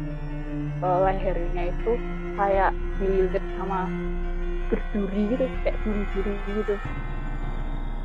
eh, 0.82 0.98
lehernya 1.06 1.64
itu 1.70 1.92
kayak 2.34 2.72
dililit 2.98 3.44
sama 3.54 3.90
berduri 4.72 5.38
gitu 5.38 5.46
kayak 5.62 5.78
duri-duri 5.86 6.36
gitu. 6.64 6.76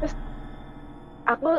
Terus 0.03 0.15
aku 1.25 1.51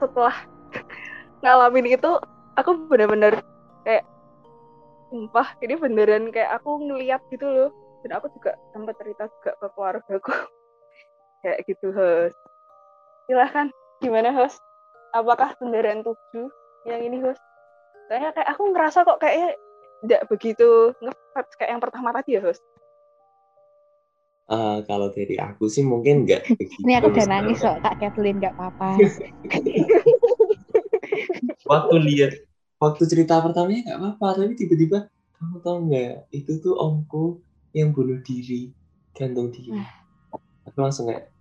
setelah 0.00 0.36
ngalamin 1.42 1.96
itu 1.96 2.10
aku 2.56 2.70
bener-bener 2.88 3.40
kayak 3.84 4.04
sumpah 5.12 5.48
ini 5.60 5.74
beneran 5.76 6.32
kayak 6.32 6.60
aku 6.60 6.80
ngeliat 6.80 7.20
gitu 7.28 7.44
loh. 7.44 7.70
Dan 8.04 8.20
aku 8.20 8.28
juga 8.36 8.52
sempat 8.76 9.00
cerita 9.00 9.24
juga 9.40 9.52
ke 9.56 9.66
keluargaku. 9.72 10.32
Kayak 11.44 11.60
gitu 11.68 11.92
host 11.92 12.36
silahkan 13.28 13.72
gimana 14.04 14.32
host 14.36 14.60
apakah 15.14 15.54
beneran 15.62 16.02
tujuh 16.02 16.50
yang 16.84 17.00
ini 17.00 17.22
host 17.22 17.40
soalnya 18.10 18.34
kayak 18.36 18.48
aku 18.52 18.62
ngerasa 18.74 19.06
kok 19.06 19.22
kayaknya 19.22 19.56
tidak 20.04 20.22
begitu 20.28 20.92
ngefat 21.00 21.46
kayak 21.56 21.70
yang 21.78 21.82
pertama 21.82 22.12
tadi 22.12 22.36
ya 22.36 22.42
host 22.44 22.60
Eh, 24.44 24.78
kalau 24.84 25.08
dari 25.08 25.40
aku 25.40 25.72
sih 25.72 25.80
mungkin 25.80 26.28
nggak 26.28 26.44
begitu 26.60 26.84
Ini 26.84 27.00
aku 27.00 27.16
udah 27.16 27.26
nangis 27.32 27.64
kok 27.64 27.80
Kak 27.80 27.96
Kathleen 27.96 28.44
nggak 28.44 28.52
apa-apa. 28.60 29.00
waktu 31.72 31.96
lihat 32.04 32.32
waktu 32.76 33.02
cerita 33.08 33.40
pertamanya 33.40 33.88
nggak 33.88 33.98
apa-apa 34.04 34.44
tapi 34.44 34.52
tiba-tiba 34.52 35.08
kamu 35.40 35.56
tahu 35.64 35.76
nggak 35.88 36.28
itu 36.36 36.60
tuh 36.60 36.76
omku 36.76 37.40
yang 37.72 37.96
bunuh 37.96 38.20
diri 38.20 38.68
gantung 39.16 39.48
diri. 39.48 39.72
Aku 40.68 40.76
langsung 40.76 41.08
kayak 41.08 41.32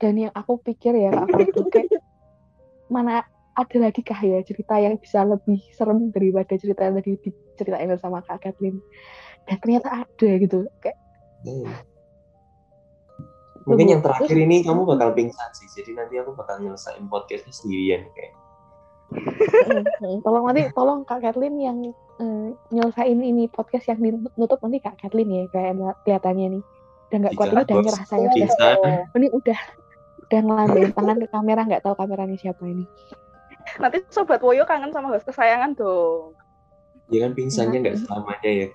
Dan 0.00 0.16
yang 0.16 0.32
aku 0.32 0.56
pikir 0.64 0.96
ya 0.96 1.12
Kak 1.12 1.28
kayak 1.68 2.00
mana 2.88 3.22
ada 3.54 3.76
lagi 3.76 4.00
kah 4.00 4.18
ya 4.18 4.40
cerita 4.40 4.80
yang 4.80 4.96
bisa 4.96 5.22
lebih 5.22 5.60
serem 5.76 6.08
daripada 6.10 6.56
cerita 6.56 6.88
yang 6.88 6.96
tadi 6.98 7.20
diceritain 7.20 7.92
sama 8.00 8.24
Kak 8.24 8.40
Kathleen. 8.40 8.80
dan 9.48 9.56
ternyata 9.56 10.04
ada 10.04 10.28
gitu 10.36 10.68
kayak 10.80 10.96
Hmm. 11.40 11.72
Mungkin 13.64 13.86
yang 13.96 14.02
terakhir 14.04 14.28
terus- 14.28 14.44
ini 14.44 14.60
kamu 14.60 14.84
bakal 14.84 15.16
pingsan 15.16 15.48
sih. 15.56 15.68
Jadi 15.72 15.96
nanti 15.96 16.20
aku 16.20 16.36
bakal 16.36 16.60
nyelesain 16.60 17.00
podcastnya 17.08 17.52
sendirian 17.52 18.04
kayak. 18.12 18.36
Mm, 19.10 19.82
mm. 19.82 20.18
tolong 20.22 20.44
nanti 20.46 20.70
tolong 20.70 21.00
kak 21.02 21.18
Kathleen 21.18 21.58
yang 21.58 21.78
mm, 22.22 22.54
nyelesain 22.70 23.18
ini 23.18 23.50
podcast 23.50 23.90
yang 23.90 23.98
ditutup 23.98 24.62
nanti 24.62 24.78
kak 24.78 24.94
Kathleen 25.02 25.32
ya 25.34 25.42
kayak 25.50 25.74
kelihatannya 26.06 26.46
nih 26.54 26.62
udah 27.10 27.18
nggak 27.18 27.34
kuat 27.34 27.48
ini 27.50 27.58
Tidak, 27.58 27.66
udah 27.66 27.82
nyerah 27.82 28.04
saya 28.06 28.26
udah 28.30 29.18
ini 29.18 29.28
udah 29.34 29.58
udah 30.30 30.40
ngelambain 30.40 30.90
tangan 30.94 31.16
ke 31.18 31.26
kamera 31.26 31.60
nggak 31.66 31.82
tahu 31.82 31.94
kameranya 31.98 32.38
siapa 32.38 32.62
ini 32.64 32.86
Nanti 33.76 34.02
sobat 34.08 34.40
Woyo 34.40 34.64
kangen 34.64 34.90
sama 34.90 35.12
host 35.12 35.28
kesayangan 35.28 35.76
dong. 35.76 36.34
Ya 37.06 37.22
kan 37.22 37.36
pingsannya 37.36 37.82
nggak 37.82 37.96
Nah. 37.98 38.02
selamanya 38.02 38.50
ya. 38.50 38.66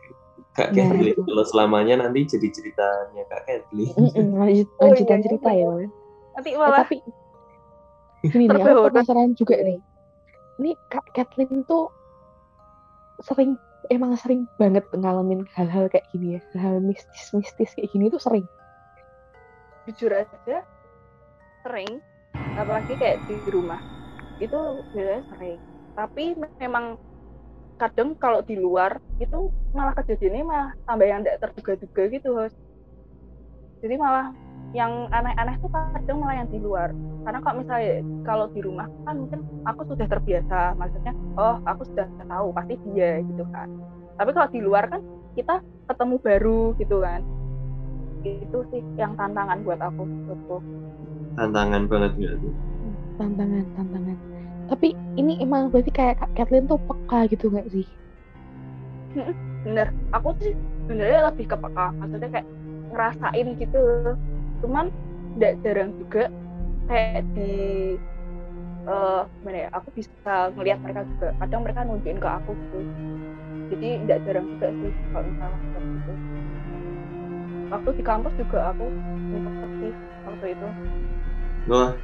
Kak 0.54 0.72
Nah, 0.72 0.88
Kathleen. 0.88 1.12
itu. 1.12 1.22
Kalau 1.26 1.44
selamanya 1.44 1.94
nanti 2.00 2.20
jadi 2.24 2.48
ceritanya 2.48 3.24
Kak. 3.28 3.44
Mm-mm, 3.74 4.28
lanjut, 4.40 4.68
Oh, 4.80 4.88
lanjutan 4.88 5.04
iya, 5.10 5.20
iya, 5.20 5.26
cerita 5.26 5.50
ya 5.50 5.58
iya. 5.58 5.68
Bang. 5.68 5.84
Nanti 6.32 6.50
Eh, 6.52 6.56
malah 6.56 6.80
tapi 6.84 6.96
gini 8.26 8.44
nih 8.46 8.58
aku 8.58 8.82
penasaran 8.90 9.32
juga 9.36 9.56
nih 9.62 9.80
ini 10.58 10.72
kak 10.88 11.06
Kathleen 11.14 11.62
tuh 11.64 11.92
sering 13.22 13.54
emang 13.94 14.18
sering 14.18 14.50
banget 14.58 14.82
ngalamin 14.92 15.46
hal-hal 15.54 15.86
kayak 15.88 16.08
gini 16.10 16.36
ya 16.36 16.42
hal-hal 16.56 16.82
mistis-mistis 16.82 17.76
kayak 17.78 17.92
gini 17.92 18.10
tuh 18.10 18.18
sering 18.18 18.46
jujur 19.86 20.10
aja 20.10 20.66
sering 21.66 21.98
apalagi 22.56 22.94
kayak 22.96 23.18
di 23.26 23.36
rumah 23.50 23.82
itu 24.38 24.60
biasanya 24.94 25.24
sering. 25.34 25.60
Tapi 25.96 26.24
memang 26.62 26.96
kadang 27.82 28.16
kalau 28.16 28.40
di 28.46 28.56
luar 28.56 29.02
itu 29.20 29.52
malah 29.76 29.92
kejadiannya 29.98 30.44
malah 30.48 30.70
tambah 30.88 31.08
yang 31.08 31.26
tidak 31.28 31.40
terduga-duga 31.44 32.04
gitu 32.08 32.30
host 32.32 32.56
jadi 33.86 34.02
malah 34.02 34.32
yang 34.74 35.06
aneh-aneh 35.14 35.62
tuh 35.62 35.70
kadang 35.70 36.18
malah 36.20 36.42
yang 36.42 36.50
di 36.50 36.58
luar. 36.58 36.90
Karena 37.22 37.40
kalau 37.46 37.56
misalnya 37.62 37.94
kalau 38.26 38.46
di 38.50 38.60
rumah 38.66 38.90
kan 39.06 39.16
mungkin 39.22 39.40
aku 39.62 39.82
sudah 39.88 40.08
terbiasa 40.10 40.74
maksudnya 40.74 41.14
oh 41.38 41.62
aku 41.70 41.86
sudah 41.94 42.10
tahu 42.26 42.50
pasti 42.50 42.76
dia 42.90 43.22
gitu 43.22 43.46
kan. 43.54 43.70
Tapi 44.18 44.30
kalau 44.34 44.50
di 44.50 44.60
luar 44.66 44.90
kan 44.90 45.06
kita 45.38 45.62
ketemu 45.86 46.16
baru 46.18 46.62
gitu 46.82 46.98
kan. 46.98 47.22
Itu 48.26 48.66
sih 48.74 48.82
yang 48.98 49.14
tantangan 49.14 49.62
buat 49.62 49.78
aku 49.78 50.02
menurutku 50.02 50.58
Tantangan 51.36 51.84
banget 51.92 52.12
nggak 52.16 52.36
tuh? 52.40 52.56
tantangan 53.16 53.64
tantangan. 53.76 54.18
Tapi 54.66 54.88
ini 55.16 55.40
emang 55.40 55.70
berarti 55.70 55.92
kayak 55.94 56.20
kak 56.20 56.32
Kathleen 56.36 56.68
tuh 56.68 56.80
peka 56.84 57.30
gitu 57.32 57.48
nggak 57.54 57.68
sih? 57.72 57.86
Bener. 59.64 59.88
Aku 60.12 60.36
sih 60.42 60.52
sebenarnya 60.86 61.32
lebih 61.32 61.46
ke 61.48 61.56
peka 61.56 61.86
maksudnya 61.96 62.30
kayak 62.32 62.48
ngerasain 62.92 63.48
gitu. 63.62 63.84
Cuman 64.64 64.86
tidak 65.36 65.54
jarang 65.64 65.92
juga 66.00 66.24
kayak 66.86 67.24
di 67.34 67.52
eh 68.86 69.22
gimana 69.42 69.58
ya 69.66 69.70
aku 69.74 69.90
bisa 69.96 70.54
ngelihat 70.54 70.80
mereka 70.84 71.02
juga. 71.16 71.28
Kadang 71.42 71.62
mereka 71.66 71.80
nunjukin 71.88 72.20
ke 72.20 72.30
aku 72.30 72.52
gitu. 72.54 72.80
Jadi 73.66 73.88
tidak 74.06 74.20
jarang 74.30 74.46
juga 74.58 74.68
sih 74.70 74.92
kalau 75.10 75.26
misalnya 75.26 75.58
seperti 75.58 75.90
itu 75.90 76.14
waktu 77.74 77.90
di 78.00 78.04
kampus 78.10 78.34
juga 78.42 78.58
aku 78.72 78.84
sih 79.80 79.92
waktu 80.28 80.46
itu 80.54 80.66
Wah. 81.66 82.02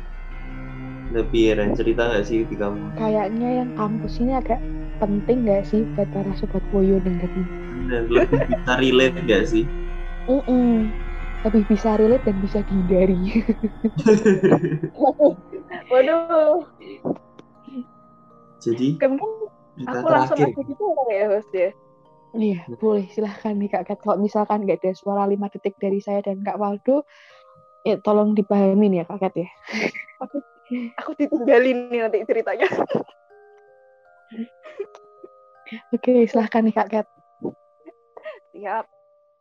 Lebih 1.16 1.44
Ren 1.58 1.72
cerita 1.78 2.02
nggak 2.10 2.26
sih 2.30 2.40
di 2.50 2.56
kamu? 2.62 2.84
kayaknya 3.00 3.48
yang 3.60 3.72
kampus 3.80 4.14
ini 4.22 4.32
agak 4.40 4.60
penting 5.02 5.38
nggak 5.44 5.64
sih 5.70 5.82
buat 5.94 6.08
para 6.16 6.32
sobat 6.40 6.64
Woyo 6.74 6.96
dengerin 7.06 7.48
Dan 7.90 8.04
lebih 8.16 8.40
bisa 8.50 8.72
relate 8.82 9.18
nggak 9.26 9.44
sih? 9.52 9.64
Mm-mm. 10.30 10.94
lebih 11.46 11.64
bisa 11.72 11.90
relate 12.00 12.26
dan 12.30 12.38
bisa 12.46 12.60
dihindari 12.68 13.18
waduh 15.90 16.58
Jadi 18.64 19.04
mungkin 19.20 19.52
aku 19.90 20.06
langsung 20.14 20.40
terakhir. 20.40 20.46
aja 20.46 20.60
gitu 20.70 20.84
ya 21.18 21.24
host 21.32 21.52
ya 21.62 21.68
Iya, 22.32 22.64
boleh 22.80 23.12
silahkan 23.12 23.52
nih 23.52 23.68
Kak 23.68 23.84
Kat. 23.92 24.00
Kalau 24.00 24.16
misalkan 24.16 24.64
nggak 24.64 24.80
ada 24.80 24.92
suara 24.96 25.28
5 25.28 25.52
detik 25.52 25.76
dari 25.76 26.00
saya 26.00 26.24
dan 26.24 26.40
Kak 26.40 26.56
Waldo, 26.56 27.04
ya 27.84 28.00
tolong 28.00 28.32
dipahamin 28.32 29.02
ya 29.02 29.04
Kak 29.04 29.20
Kat 29.20 29.34
ya. 29.36 29.50
aku 30.96 31.12
ditinggalin 31.20 31.92
nih 31.92 32.00
nanti 32.08 32.24
ceritanya 32.24 32.64
Oke, 35.92 36.24
silahkan 36.28 36.64
nih 36.64 36.76
Kak 36.76 36.88
Kat. 36.88 37.08
siap 38.56 38.86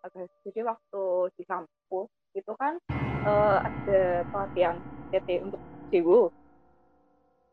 Oke, 0.00 0.26
jadi 0.48 0.64
waktu 0.64 1.02
di 1.36 1.44
kampus 1.44 2.08
itu 2.32 2.52
kan 2.56 2.80
eh, 3.26 3.58
ada 3.60 4.00
pelatihan 4.32 4.80
TT 5.12 5.44
untuk 5.44 5.60
Dewo 5.92 6.32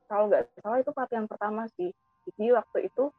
kalau 0.08 0.32
nggak 0.32 0.48
salah 0.64 0.80
itu 0.80 0.92
pelatihan 0.96 1.28
pertama 1.28 1.68
sih 1.76 1.92
jadi 2.24 2.56
waktu 2.56 2.88
itu 2.88 3.12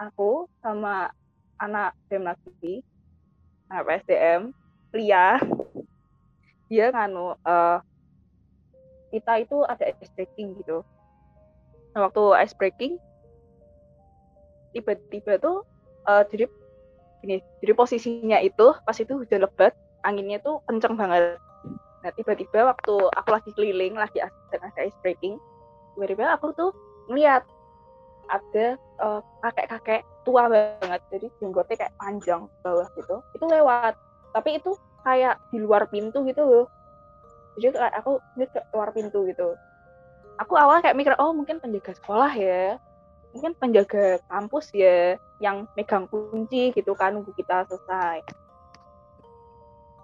aku 0.00 0.48
sama 0.64 1.12
anak 1.60 1.92
BEM 2.08 2.24
anak 3.68 3.84
PSDM 3.84 4.56
Lia 4.96 5.36
dia 6.72 6.88
nganu 6.88 7.36
eh, 7.44 7.78
kita 9.12 9.42
itu 9.44 9.60
ada 9.66 9.90
ice 9.90 10.08
breaking 10.16 10.56
gitu. 10.62 10.80
Nah 11.92 12.08
waktu 12.08 12.22
ice 12.40 12.56
breaking 12.56 12.96
tiba-tiba 14.72 15.36
tuh 15.36 15.68
eh, 16.08 16.24
jadi 16.32 16.44
gini 17.20 17.36
jadi 17.60 17.72
posisinya 17.76 18.40
itu 18.40 18.72
pas 18.88 18.96
itu 18.96 19.12
hujan 19.12 19.44
lebat 19.44 19.76
anginnya 20.06 20.40
tuh 20.40 20.64
kenceng 20.64 20.96
banget. 20.96 21.36
Nah 22.00 22.10
tiba-tiba 22.16 22.72
waktu 22.72 22.94
aku 23.12 23.28
lagi 23.28 23.50
keliling 23.52 24.00
lagi 24.00 24.24
ada 24.24 24.80
ice 24.80 24.96
breaking 25.04 25.36
tiba-tiba 25.92 26.40
aku 26.40 26.56
tuh 26.56 26.72
ngeliat 27.12 27.44
ada 28.30 28.66
eh, 28.78 29.20
kakek-kakek 29.42 30.02
tua 30.22 30.46
banget. 30.46 31.00
Jadi 31.10 31.26
jenggotnya 31.42 31.76
kayak 31.86 31.94
panjang 31.98 32.42
bawah 32.62 32.88
gitu. 32.94 33.16
Itu 33.34 33.44
lewat. 33.50 33.98
Tapi 34.30 34.62
itu 34.62 34.78
kayak 35.02 35.42
di 35.50 35.58
luar 35.58 35.90
pintu 35.90 36.22
gitu 36.24 36.42
loh. 36.46 36.66
Jadi 37.58 37.76
kayak 37.76 37.94
aku 37.98 38.22
ini 38.38 38.46
luar 38.72 38.90
pintu 38.94 39.26
gitu. 39.26 39.48
Aku 40.40 40.56
awalnya 40.56 40.88
kayak 40.88 40.96
mikir 40.96 41.12
oh 41.18 41.34
mungkin 41.34 41.58
penjaga 41.58 41.92
sekolah 41.98 42.32
ya. 42.32 42.78
Mungkin 43.34 43.54
penjaga 43.58 44.18
kampus 44.26 44.74
ya 44.74 45.18
yang 45.38 45.66
megang 45.74 46.06
kunci 46.10 46.74
gitu 46.74 46.94
kan 46.94 47.14
nunggu 47.14 47.34
kita 47.34 47.66
selesai. 47.66 48.22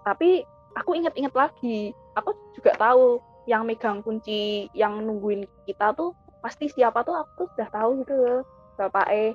Tapi 0.03 0.43
aku 0.75 0.95
inget-inget 0.95 1.33
lagi. 1.35 1.91
Aku 2.15 2.31
juga 2.55 2.75
tahu 2.77 3.19
yang 3.47 3.63
megang 3.63 4.03
kunci 4.03 4.67
yang 4.75 4.99
nungguin 5.03 5.47
kita 5.63 5.95
tuh 5.95 6.11
pasti 6.41 6.69
siapa 6.69 7.01
tuh 7.01 7.17
aku 7.17 7.29
tuh 7.43 7.47
sudah 7.55 7.69
tahu 7.73 7.89
gitu 8.05 8.13
loh 8.13 8.41
bapak 8.77 9.07
E 9.09 9.25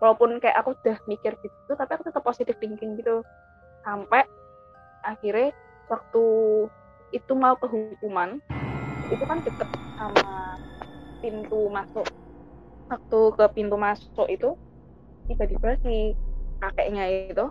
walaupun 0.00 0.36
kayak 0.40 0.60
aku 0.60 0.76
udah 0.76 0.96
mikir 1.08 1.32
gitu 1.40 1.72
tapi 1.72 1.90
aku 1.96 2.04
tetap 2.08 2.22
positif 2.24 2.56
thinking 2.60 2.96
gitu. 3.00 3.24
Sampai 3.84 4.26
akhirnya 5.00 5.54
waktu 5.86 6.24
itu 7.14 7.32
mau 7.38 7.54
ke 7.54 7.66
hukuman 7.70 8.42
itu 9.06 9.24
kan 9.24 9.38
deket 9.40 9.68
sama 9.96 10.58
pintu 11.22 11.70
masuk. 11.70 12.06
Waktu 12.90 13.20
ke 13.34 13.44
pintu 13.54 13.76
masuk 13.78 14.26
itu 14.28 14.54
tiba-tiba 15.26 15.78
si 15.82 16.14
kakeknya 16.62 17.04
itu 17.30 17.46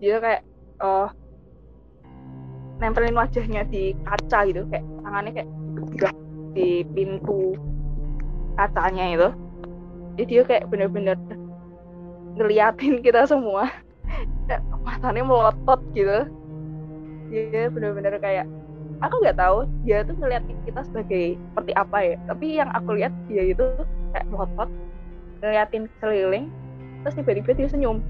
dia 0.00 0.16
kayak 0.16 0.42
oh 0.80 1.12
nempelin 2.80 3.12
wajahnya 3.12 3.68
di 3.68 3.92
kaca 4.00 4.48
gitu 4.48 4.64
kayak 4.72 4.84
tangannya 5.04 5.32
kayak 5.36 5.50
di 6.52 6.82
pintu 6.94 7.54
kacanya 8.58 9.04
itu. 9.14 9.28
Jadi 10.16 10.24
dia 10.26 10.42
kayak 10.44 10.64
bener-bener 10.68 11.16
ngeliatin 12.36 13.00
kita 13.00 13.24
semua. 13.24 13.70
Matanya 14.86 15.22
melotot 15.22 15.80
gitu. 15.94 16.28
Dia 17.30 17.70
bener-bener 17.70 18.18
kayak 18.18 18.46
aku 19.00 19.14
nggak 19.22 19.38
tahu 19.38 19.64
dia 19.86 20.04
tuh 20.04 20.16
ngeliat 20.18 20.44
kita 20.66 20.80
sebagai 20.84 21.38
seperti 21.38 21.72
apa 21.78 21.98
ya. 22.02 22.16
Tapi 22.28 22.46
yang 22.58 22.70
aku 22.74 22.98
lihat 22.98 23.12
dia 23.30 23.54
itu 23.54 23.64
kayak 24.12 24.26
melotot 24.28 24.68
ngeliatin 25.40 25.88
keliling 26.04 26.52
terus 27.00 27.16
tiba-tiba 27.16 27.50
dia 27.56 27.68
senyum. 27.70 28.04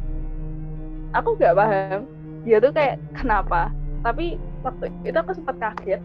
Aku 1.15 1.39
nggak 1.39 1.55
paham 1.55 2.07
dia 2.43 2.57
tuh 2.59 2.73
kayak 2.73 2.97
kenapa? 3.13 3.69
Tapi 4.01 4.41
waktu 4.65 4.89
itu 5.05 5.17
aku 5.17 5.37
sempat 5.37 5.61
kaget. 5.61 6.01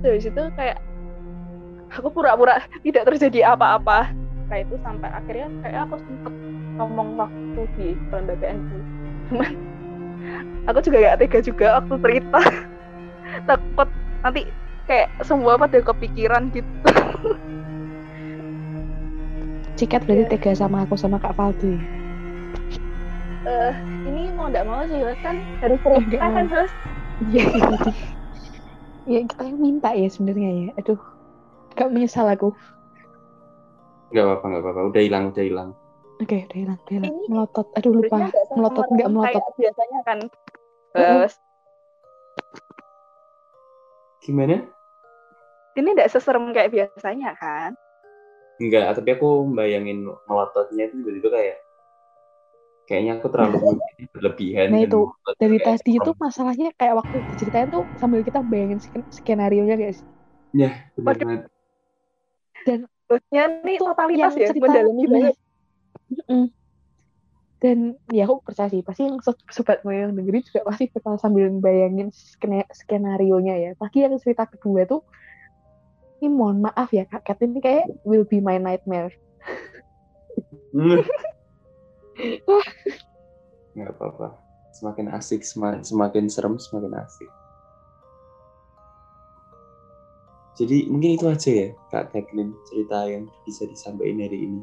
Dari 0.00 0.20
situ 0.22 0.42
kayak 0.56 0.78
aku 1.90 2.08
pura-pura 2.08 2.58
tidak 2.80 3.06
terjadi 3.06 3.52
apa-apa 3.52 4.10
kayak 4.46 4.66
itu 4.66 4.76
sampai 4.80 5.10
akhirnya 5.10 5.48
kayak 5.60 5.80
aku 5.86 5.96
sempat 6.00 6.34
ngomong 6.76 7.08
waktu 7.16 7.60
di 7.76 7.86
pelembagaan 8.08 8.56
sih 8.66 8.82
cuman 9.28 9.52
aku 10.66 10.78
juga 10.80 10.96
gak 11.04 11.18
tega 11.18 11.38
juga 11.40 11.66
waktu 11.78 11.94
cerita 11.98 12.40
takut 13.48 13.88
nanti 14.20 14.42
kayak 14.84 15.08
semua 15.22 15.54
pada 15.54 15.78
kepikiran 15.80 16.50
gitu 16.50 16.70
Cikat 19.76 20.04
berarti 20.04 20.24
Iya. 20.26 20.30
tega 20.30 20.52
sama 20.54 20.84
aku 20.84 20.92
sama 20.92 21.16
Kak 21.16 21.32
Faldo 21.32 21.64
ya. 21.64 21.80
eh 23.40 23.72
ini 24.04 24.28
mau 24.36 24.52
nggak 24.52 24.66
mau 24.68 24.84
sih 24.84 25.00
kan 25.24 25.40
harus 25.64 25.80
cerita 25.80 26.20
kan 26.20 26.46
host 26.46 26.74
Iya. 27.22 27.44
Ya 29.06 29.18
kita 29.24 29.42
yang 29.44 29.58
minta 29.58 29.92
ya 29.92 30.04
sebenarnya 30.06 30.50
ya. 30.52 30.68
Aduh, 30.76 31.00
gak 31.76 31.90
menyesal 31.90 32.26
aku. 32.28 32.54
Nggak 34.10 34.24
apa-apa, 34.26 34.44
nggak 34.50 34.62
apa-apa. 34.62 34.80
Udah 34.90 35.02
hilang, 35.02 35.24
udah 35.30 35.44
hilang. 35.46 35.70
Oke, 36.20 36.38
udah 36.50 36.58
hilang, 36.58 36.78
udah 36.82 36.94
hilang. 36.98 37.12
Ini 37.14 37.26
Melotot. 37.30 37.66
Aduh 37.78 37.92
lupa. 37.94 38.16
Melotot 38.52 38.86
nggak 38.90 39.08
melotot. 39.08 39.44
biasanya 39.56 40.00
kan 40.04 40.18
host 40.94 41.38
Gimana? 44.20 44.68
ini 45.78 45.96
nggak 45.96 46.12
seserem 46.12 46.50
kayak 46.52 46.74
biasanya 46.74 47.32
kan 47.38 47.72
Enggak, 48.60 48.92
tapi 48.92 49.16
aku 49.16 49.48
bayangin 49.56 50.04
melototnya 50.28 50.92
itu 50.92 51.00
tiba-tiba 51.00 51.28
kayak 51.32 51.56
kayaknya 52.84 53.12
aku 53.16 53.26
terlalu 53.32 53.56
berlebihan. 54.12 54.68
Nah, 54.68 54.84
itu, 54.84 55.00
Dari 55.40 55.56
tadi 55.56 55.96
itu 55.96 56.10
masalahnya 56.20 56.68
kayak 56.76 57.00
waktu 57.00 57.24
diceritain 57.32 57.72
tuh 57.72 57.88
sambil 57.96 58.20
kita 58.20 58.44
bayangin 58.44 58.76
sken- 58.76 59.08
skenario 59.08 59.64
nya 59.64 59.80
guys. 59.80 60.04
Ya, 60.52 60.76
benar 60.92 61.16
Waduh. 61.16 61.40
Banget. 62.66 62.88
hostnya 63.10 63.42
nih 63.66 63.76
totalitas 63.82 64.32
yang 64.32 64.38
ya 64.38 64.48
cerita- 64.54 64.62
mendalami 64.70 65.04
banget. 65.10 65.34
Dan 67.60 67.78
ya 68.08 68.24
aku 68.24 68.40
percaya 68.40 68.72
sih 68.72 68.80
pasti 68.80 69.04
yang 69.04 69.20
sob- 69.20 69.44
sobat 69.52 69.84
gue 69.84 69.92
yang 69.92 70.16
dengerin 70.16 70.40
juga 70.46 70.64
pasti 70.64 70.88
bakal 70.96 71.20
sambil 71.20 71.52
bayangin 71.60 72.08
skena- 72.08 72.70
skenario 72.72 73.36
nya 73.42 73.58
ya. 73.58 73.70
Pasti 73.76 74.00
yang 74.00 74.16
cerita 74.16 74.48
kedua 74.48 74.88
tuh 74.88 75.04
ini 76.20 76.32
mohon 76.32 76.64
maaf 76.64 76.88
ya 76.92 77.04
Kak 77.04 77.24
Kat 77.24 77.40
ini 77.44 77.60
kayak 77.60 77.84
will 78.08 78.24
be 78.24 78.40
my 78.40 78.56
nightmare. 78.56 79.12
Hmm. 80.72 81.04
Nggak 83.76 83.92
apa-apa. 83.96 84.36
Semakin 84.70 85.12
asik, 85.12 85.44
sema- 85.44 85.82
semakin 85.84 86.30
serem, 86.32 86.56
semakin 86.56 86.96
asik. 86.96 87.28
Jadi 90.60 90.92
mungkin 90.92 91.16
itu 91.16 91.24
aja 91.24 91.50
ya, 91.50 91.68
Kak 91.88 92.12
Kathleen, 92.12 92.52
cerita 92.68 93.08
yang 93.08 93.24
bisa 93.48 93.64
disampaikan 93.64 94.20
hari 94.20 94.44
ini. 94.44 94.60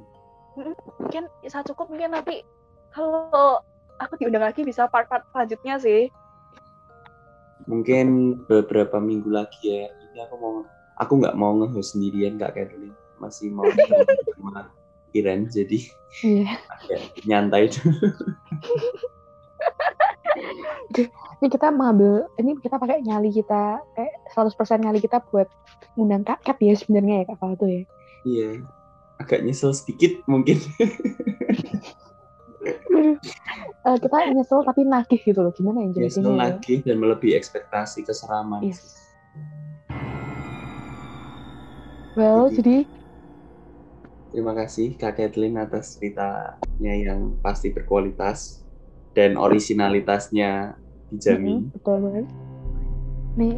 mungkin 0.98 1.30
bisa 1.46 1.62
cukup 1.66 1.90
mungkin 1.94 2.18
nanti 2.18 2.42
kalau 2.90 3.62
aku 4.02 4.18
diundang 4.18 4.42
lagi 4.42 4.66
bisa 4.66 4.90
part-part 4.90 5.22
selanjutnya 5.30 5.78
sih 5.78 6.10
Mungkin 7.70 8.38
beberapa 8.50 8.98
minggu 8.98 9.30
lagi 9.30 9.60
ya, 9.70 9.86
ini 9.92 10.18
aku 10.24 10.36
mau, 10.40 10.66
aku 10.98 11.14
nggak 11.20 11.38
mau 11.38 11.52
nge-host 11.62 11.94
sendirian, 11.94 12.40
Kak 12.40 12.56
Kathleen. 12.56 12.96
Masih 13.22 13.54
mau 13.54 13.68
sama 14.34 14.72
Iren, 15.12 15.50
jadi 15.52 15.90
agak 16.72 17.02
nyantai 17.28 17.68
dulu. 17.74 18.08
Ini 21.38 21.48
kita 21.54 21.70
mengambil 21.70 22.26
ini 22.38 22.58
kita 22.58 22.82
pakai 22.82 23.06
nyali 23.06 23.30
kita 23.30 23.78
kayak 23.94 24.14
100% 24.34 24.58
nyali 24.82 24.98
kita 24.98 25.22
buat 25.30 25.46
ngundang 25.94 26.26
Kak 26.26 26.42
Kat 26.42 26.58
ya 26.58 26.74
sebenarnya 26.74 27.22
ya 27.22 27.26
Kak 27.30 27.38
Faldo 27.38 27.66
ya. 27.70 27.84
Iya, 28.26 28.50
agak 29.18 29.46
nyesel 29.46 29.72
sedikit 29.72 30.18
mungkin. 30.26 30.58
Eh, 33.88 33.98
kita 34.04 34.18
nyesel 34.34 34.66
tapi 34.66 34.84
nagih 34.84 35.22
gitu 35.22 35.40
loh. 35.40 35.54
Gimana 35.54 35.80
yang 35.80 35.96
Nyesel 35.96 36.20
jelasinnya? 36.20 36.34
ya? 36.34 36.40
lagi 36.52 36.74
dan 36.84 36.98
melebihi 37.00 37.38
ekspektasi 37.38 38.04
keseraman. 38.04 38.66
Yes. 38.66 39.00
Well, 42.18 42.50
Jadi- 42.50 42.84
jadi 42.84 42.96
Terima 44.28 44.52
kasih 44.52 45.00
Kak 45.00 45.16
Kathleen 45.16 45.56
atas 45.56 45.96
ceritanya 45.96 46.94
yang 46.94 47.40
pasti 47.40 47.72
berkualitas 47.72 48.67
dan 49.18 49.34
originalitasnya 49.34 50.78
dijamin. 51.10 51.66
Mm-mm, 51.66 51.74
betul 51.74 51.98
banget. 52.06 52.28
Nih, 53.34 53.56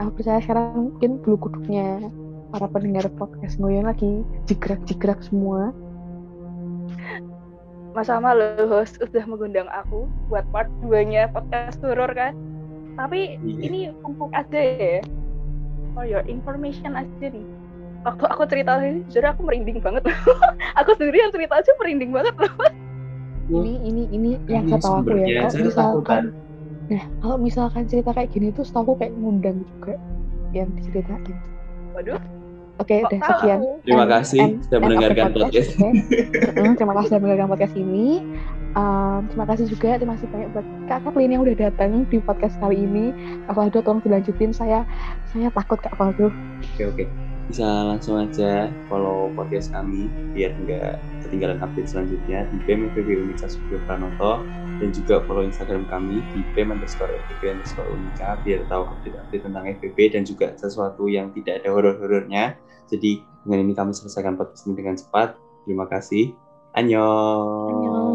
aku 0.00 0.10
percaya 0.16 0.40
sekarang 0.40 0.88
mungkin 0.88 1.20
bulu 1.20 1.36
kuduknya 1.36 2.00
para 2.48 2.64
pendengar 2.72 3.04
podcast 3.20 3.60
ngoyong 3.60 3.92
lagi 3.92 4.24
jigrak-jigrak 4.48 5.20
semua. 5.20 5.76
Mas 7.92 8.08
Sama 8.08 8.32
lo 8.32 8.56
host 8.72 8.96
udah 9.04 9.24
mengundang 9.28 9.68
aku 9.68 10.08
buat 10.32 10.48
part 10.48 10.72
2-nya 10.80 11.28
podcast 11.28 11.76
horror 11.84 12.08
kan. 12.16 12.32
Tapi 12.96 13.36
Iya. 13.44 13.60
ini 13.68 13.80
fact 13.92 14.32
aja 14.32 14.60
ya. 14.60 14.96
For 15.92 16.08
your 16.08 16.24
information 16.24 16.96
aja 16.96 17.28
nih. 17.28 17.44
Waktu 18.08 18.24
aku 18.32 18.48
cerita 18.48 18.80
ini, 18.80 19.04
jujur 19.12 19.28
aku 19.28 19.44
merinding 19.44 19.84
banget. 19.84 20.08
aku 20.80 20.96
sendiri 20.96 21.20
yang 21.20 21.32
cerita 21.36 21.60
aja 21.60 21.70
merinding 21.76 22.16
banget 22.16 22.32
loh. 22.40 22.52
Ini 23.52 23.72
ini 23.84 24.02
ini 24.08 24.30
yang 24.48 24.64
ketahu 24.66 24.94
aku 25.04 25.12
ya. 25.20 25.26
Kalau 25.44 25.52
ketakutan. 25.52 25.64
misalkan 25.68 26.22
Nah, 26.90 27.02
kalau 27.24 27.36
misalkan 27.40 27.82
cerita 27.88 28.10
kayak 28.12 28.30
gini 28.34 28.52
tuh 28.52 28.64
setahu 28.66 28.92
aku 28.92 28.94
kayak 29.00 29.12
ngundang 29.16 29.64
juga 29.64 29.96
yang 30.52 30.68
diceritain. 30.76 31.36
Waduh, 31.96 32.20
Oke, 32.80 33.04
kok 33.04 33.12
udah 33.12 33.20
sekian. 33.22 33.58
Terima 33.86 34.06
kasih 34.08 34.40
end- 34.42 34.60
sudah 34.66 34.78
mendengarkan 34.82 35.26
podcast. 35.32 35.70
Mm, 35.78 36.72
terima 36.74 36.92
kasih 36.98 37.08
sudah 37.08 37.20
mendengarkan 37.22 37.48
podcast 37.52 37.74
ini. 37.78 38.06
Um, 38.72 39.28
terima 39.28 39.46
kasih 39.48 39.64
juga, 39.68 39.90
terima 40.00 40.12
kasih 40.16 40.28
banyak 40.32 40.48
buat 40.56 40.66
Kak 40.88 40.98
Kathleen 41.04 41.30
yang 41.36 41.42
udah 41.44 41.56
datang 41.56 42.08
di 42.08 42.18
podcast 42.18 42.56
kali 42.58 42.76
ini. 42.80 43.12
Kak 43.46 43.54
Faldo 43.54 43.78
tolong 43.84 44.00
dilanjutin, 44.02 44.50
saya 44.50 44.88
saya 45.28 45.52
takut 45.52 45.78
Kak 45.78 45.94
Faldo. 45.94 46.32
Oke 46.74 46.82
oke. 46.88 47.04
Bisa 47.52 47.68
langsung 47.84 48.16
aja 48.16 48.72
follow 48.88 49.28
podcast 49.36 49.68
kami 49.76 50.08
biar 50.32 50.56
nggak 50.64 50.96
ketinggalan 51.20 51.60
update 51.60 51.84
selanjutnya 51.84 52.48
di 52.48 52.56
BEM 52.64 52.88
FEB 52.96 53.28
Unika 53.28 53.44
Subio 53.44 53.76
Pranoto 53.84 54.40
dan 54.80 54.88
juga 54.88 55.20
follow 55.28 55.44
Instagram 55.44 55.84
kami 55.92 56.24
di 56.32 56.40
BEM 56.56 56.72
underscore 56.72 57.12
underscore 57.44 57.92
Unika 57.92 58.40
biar 58.40 58.64
tahu 58.72 58.88
update-update 58.88 59.44
tentang 59.44 59.68
FEB 59.68 59.98
dan 60.16 60.24
juga 60.24 60.56
sesuatu 60.56 61.12
yang 61.12 61.28
tidak 61.36 61.60
ada 61.60 61.76
horor-horornya. 61.76 62.56
Jadi 62.88 63.20
dengan 63.44 63.68
ini 63.68 63.76
kami 63.76 63.92
selesaikan 63.92 64.40
podcast 64.40 64.64
ini 64.64 64.72
dengan 64.72 64.96
cepat. 64.96 65.36
Terima 65.68 65.84
kasih. 65.92 66.32
Annyeong. 66.72 67.68
Annyeong. 67.68 68.11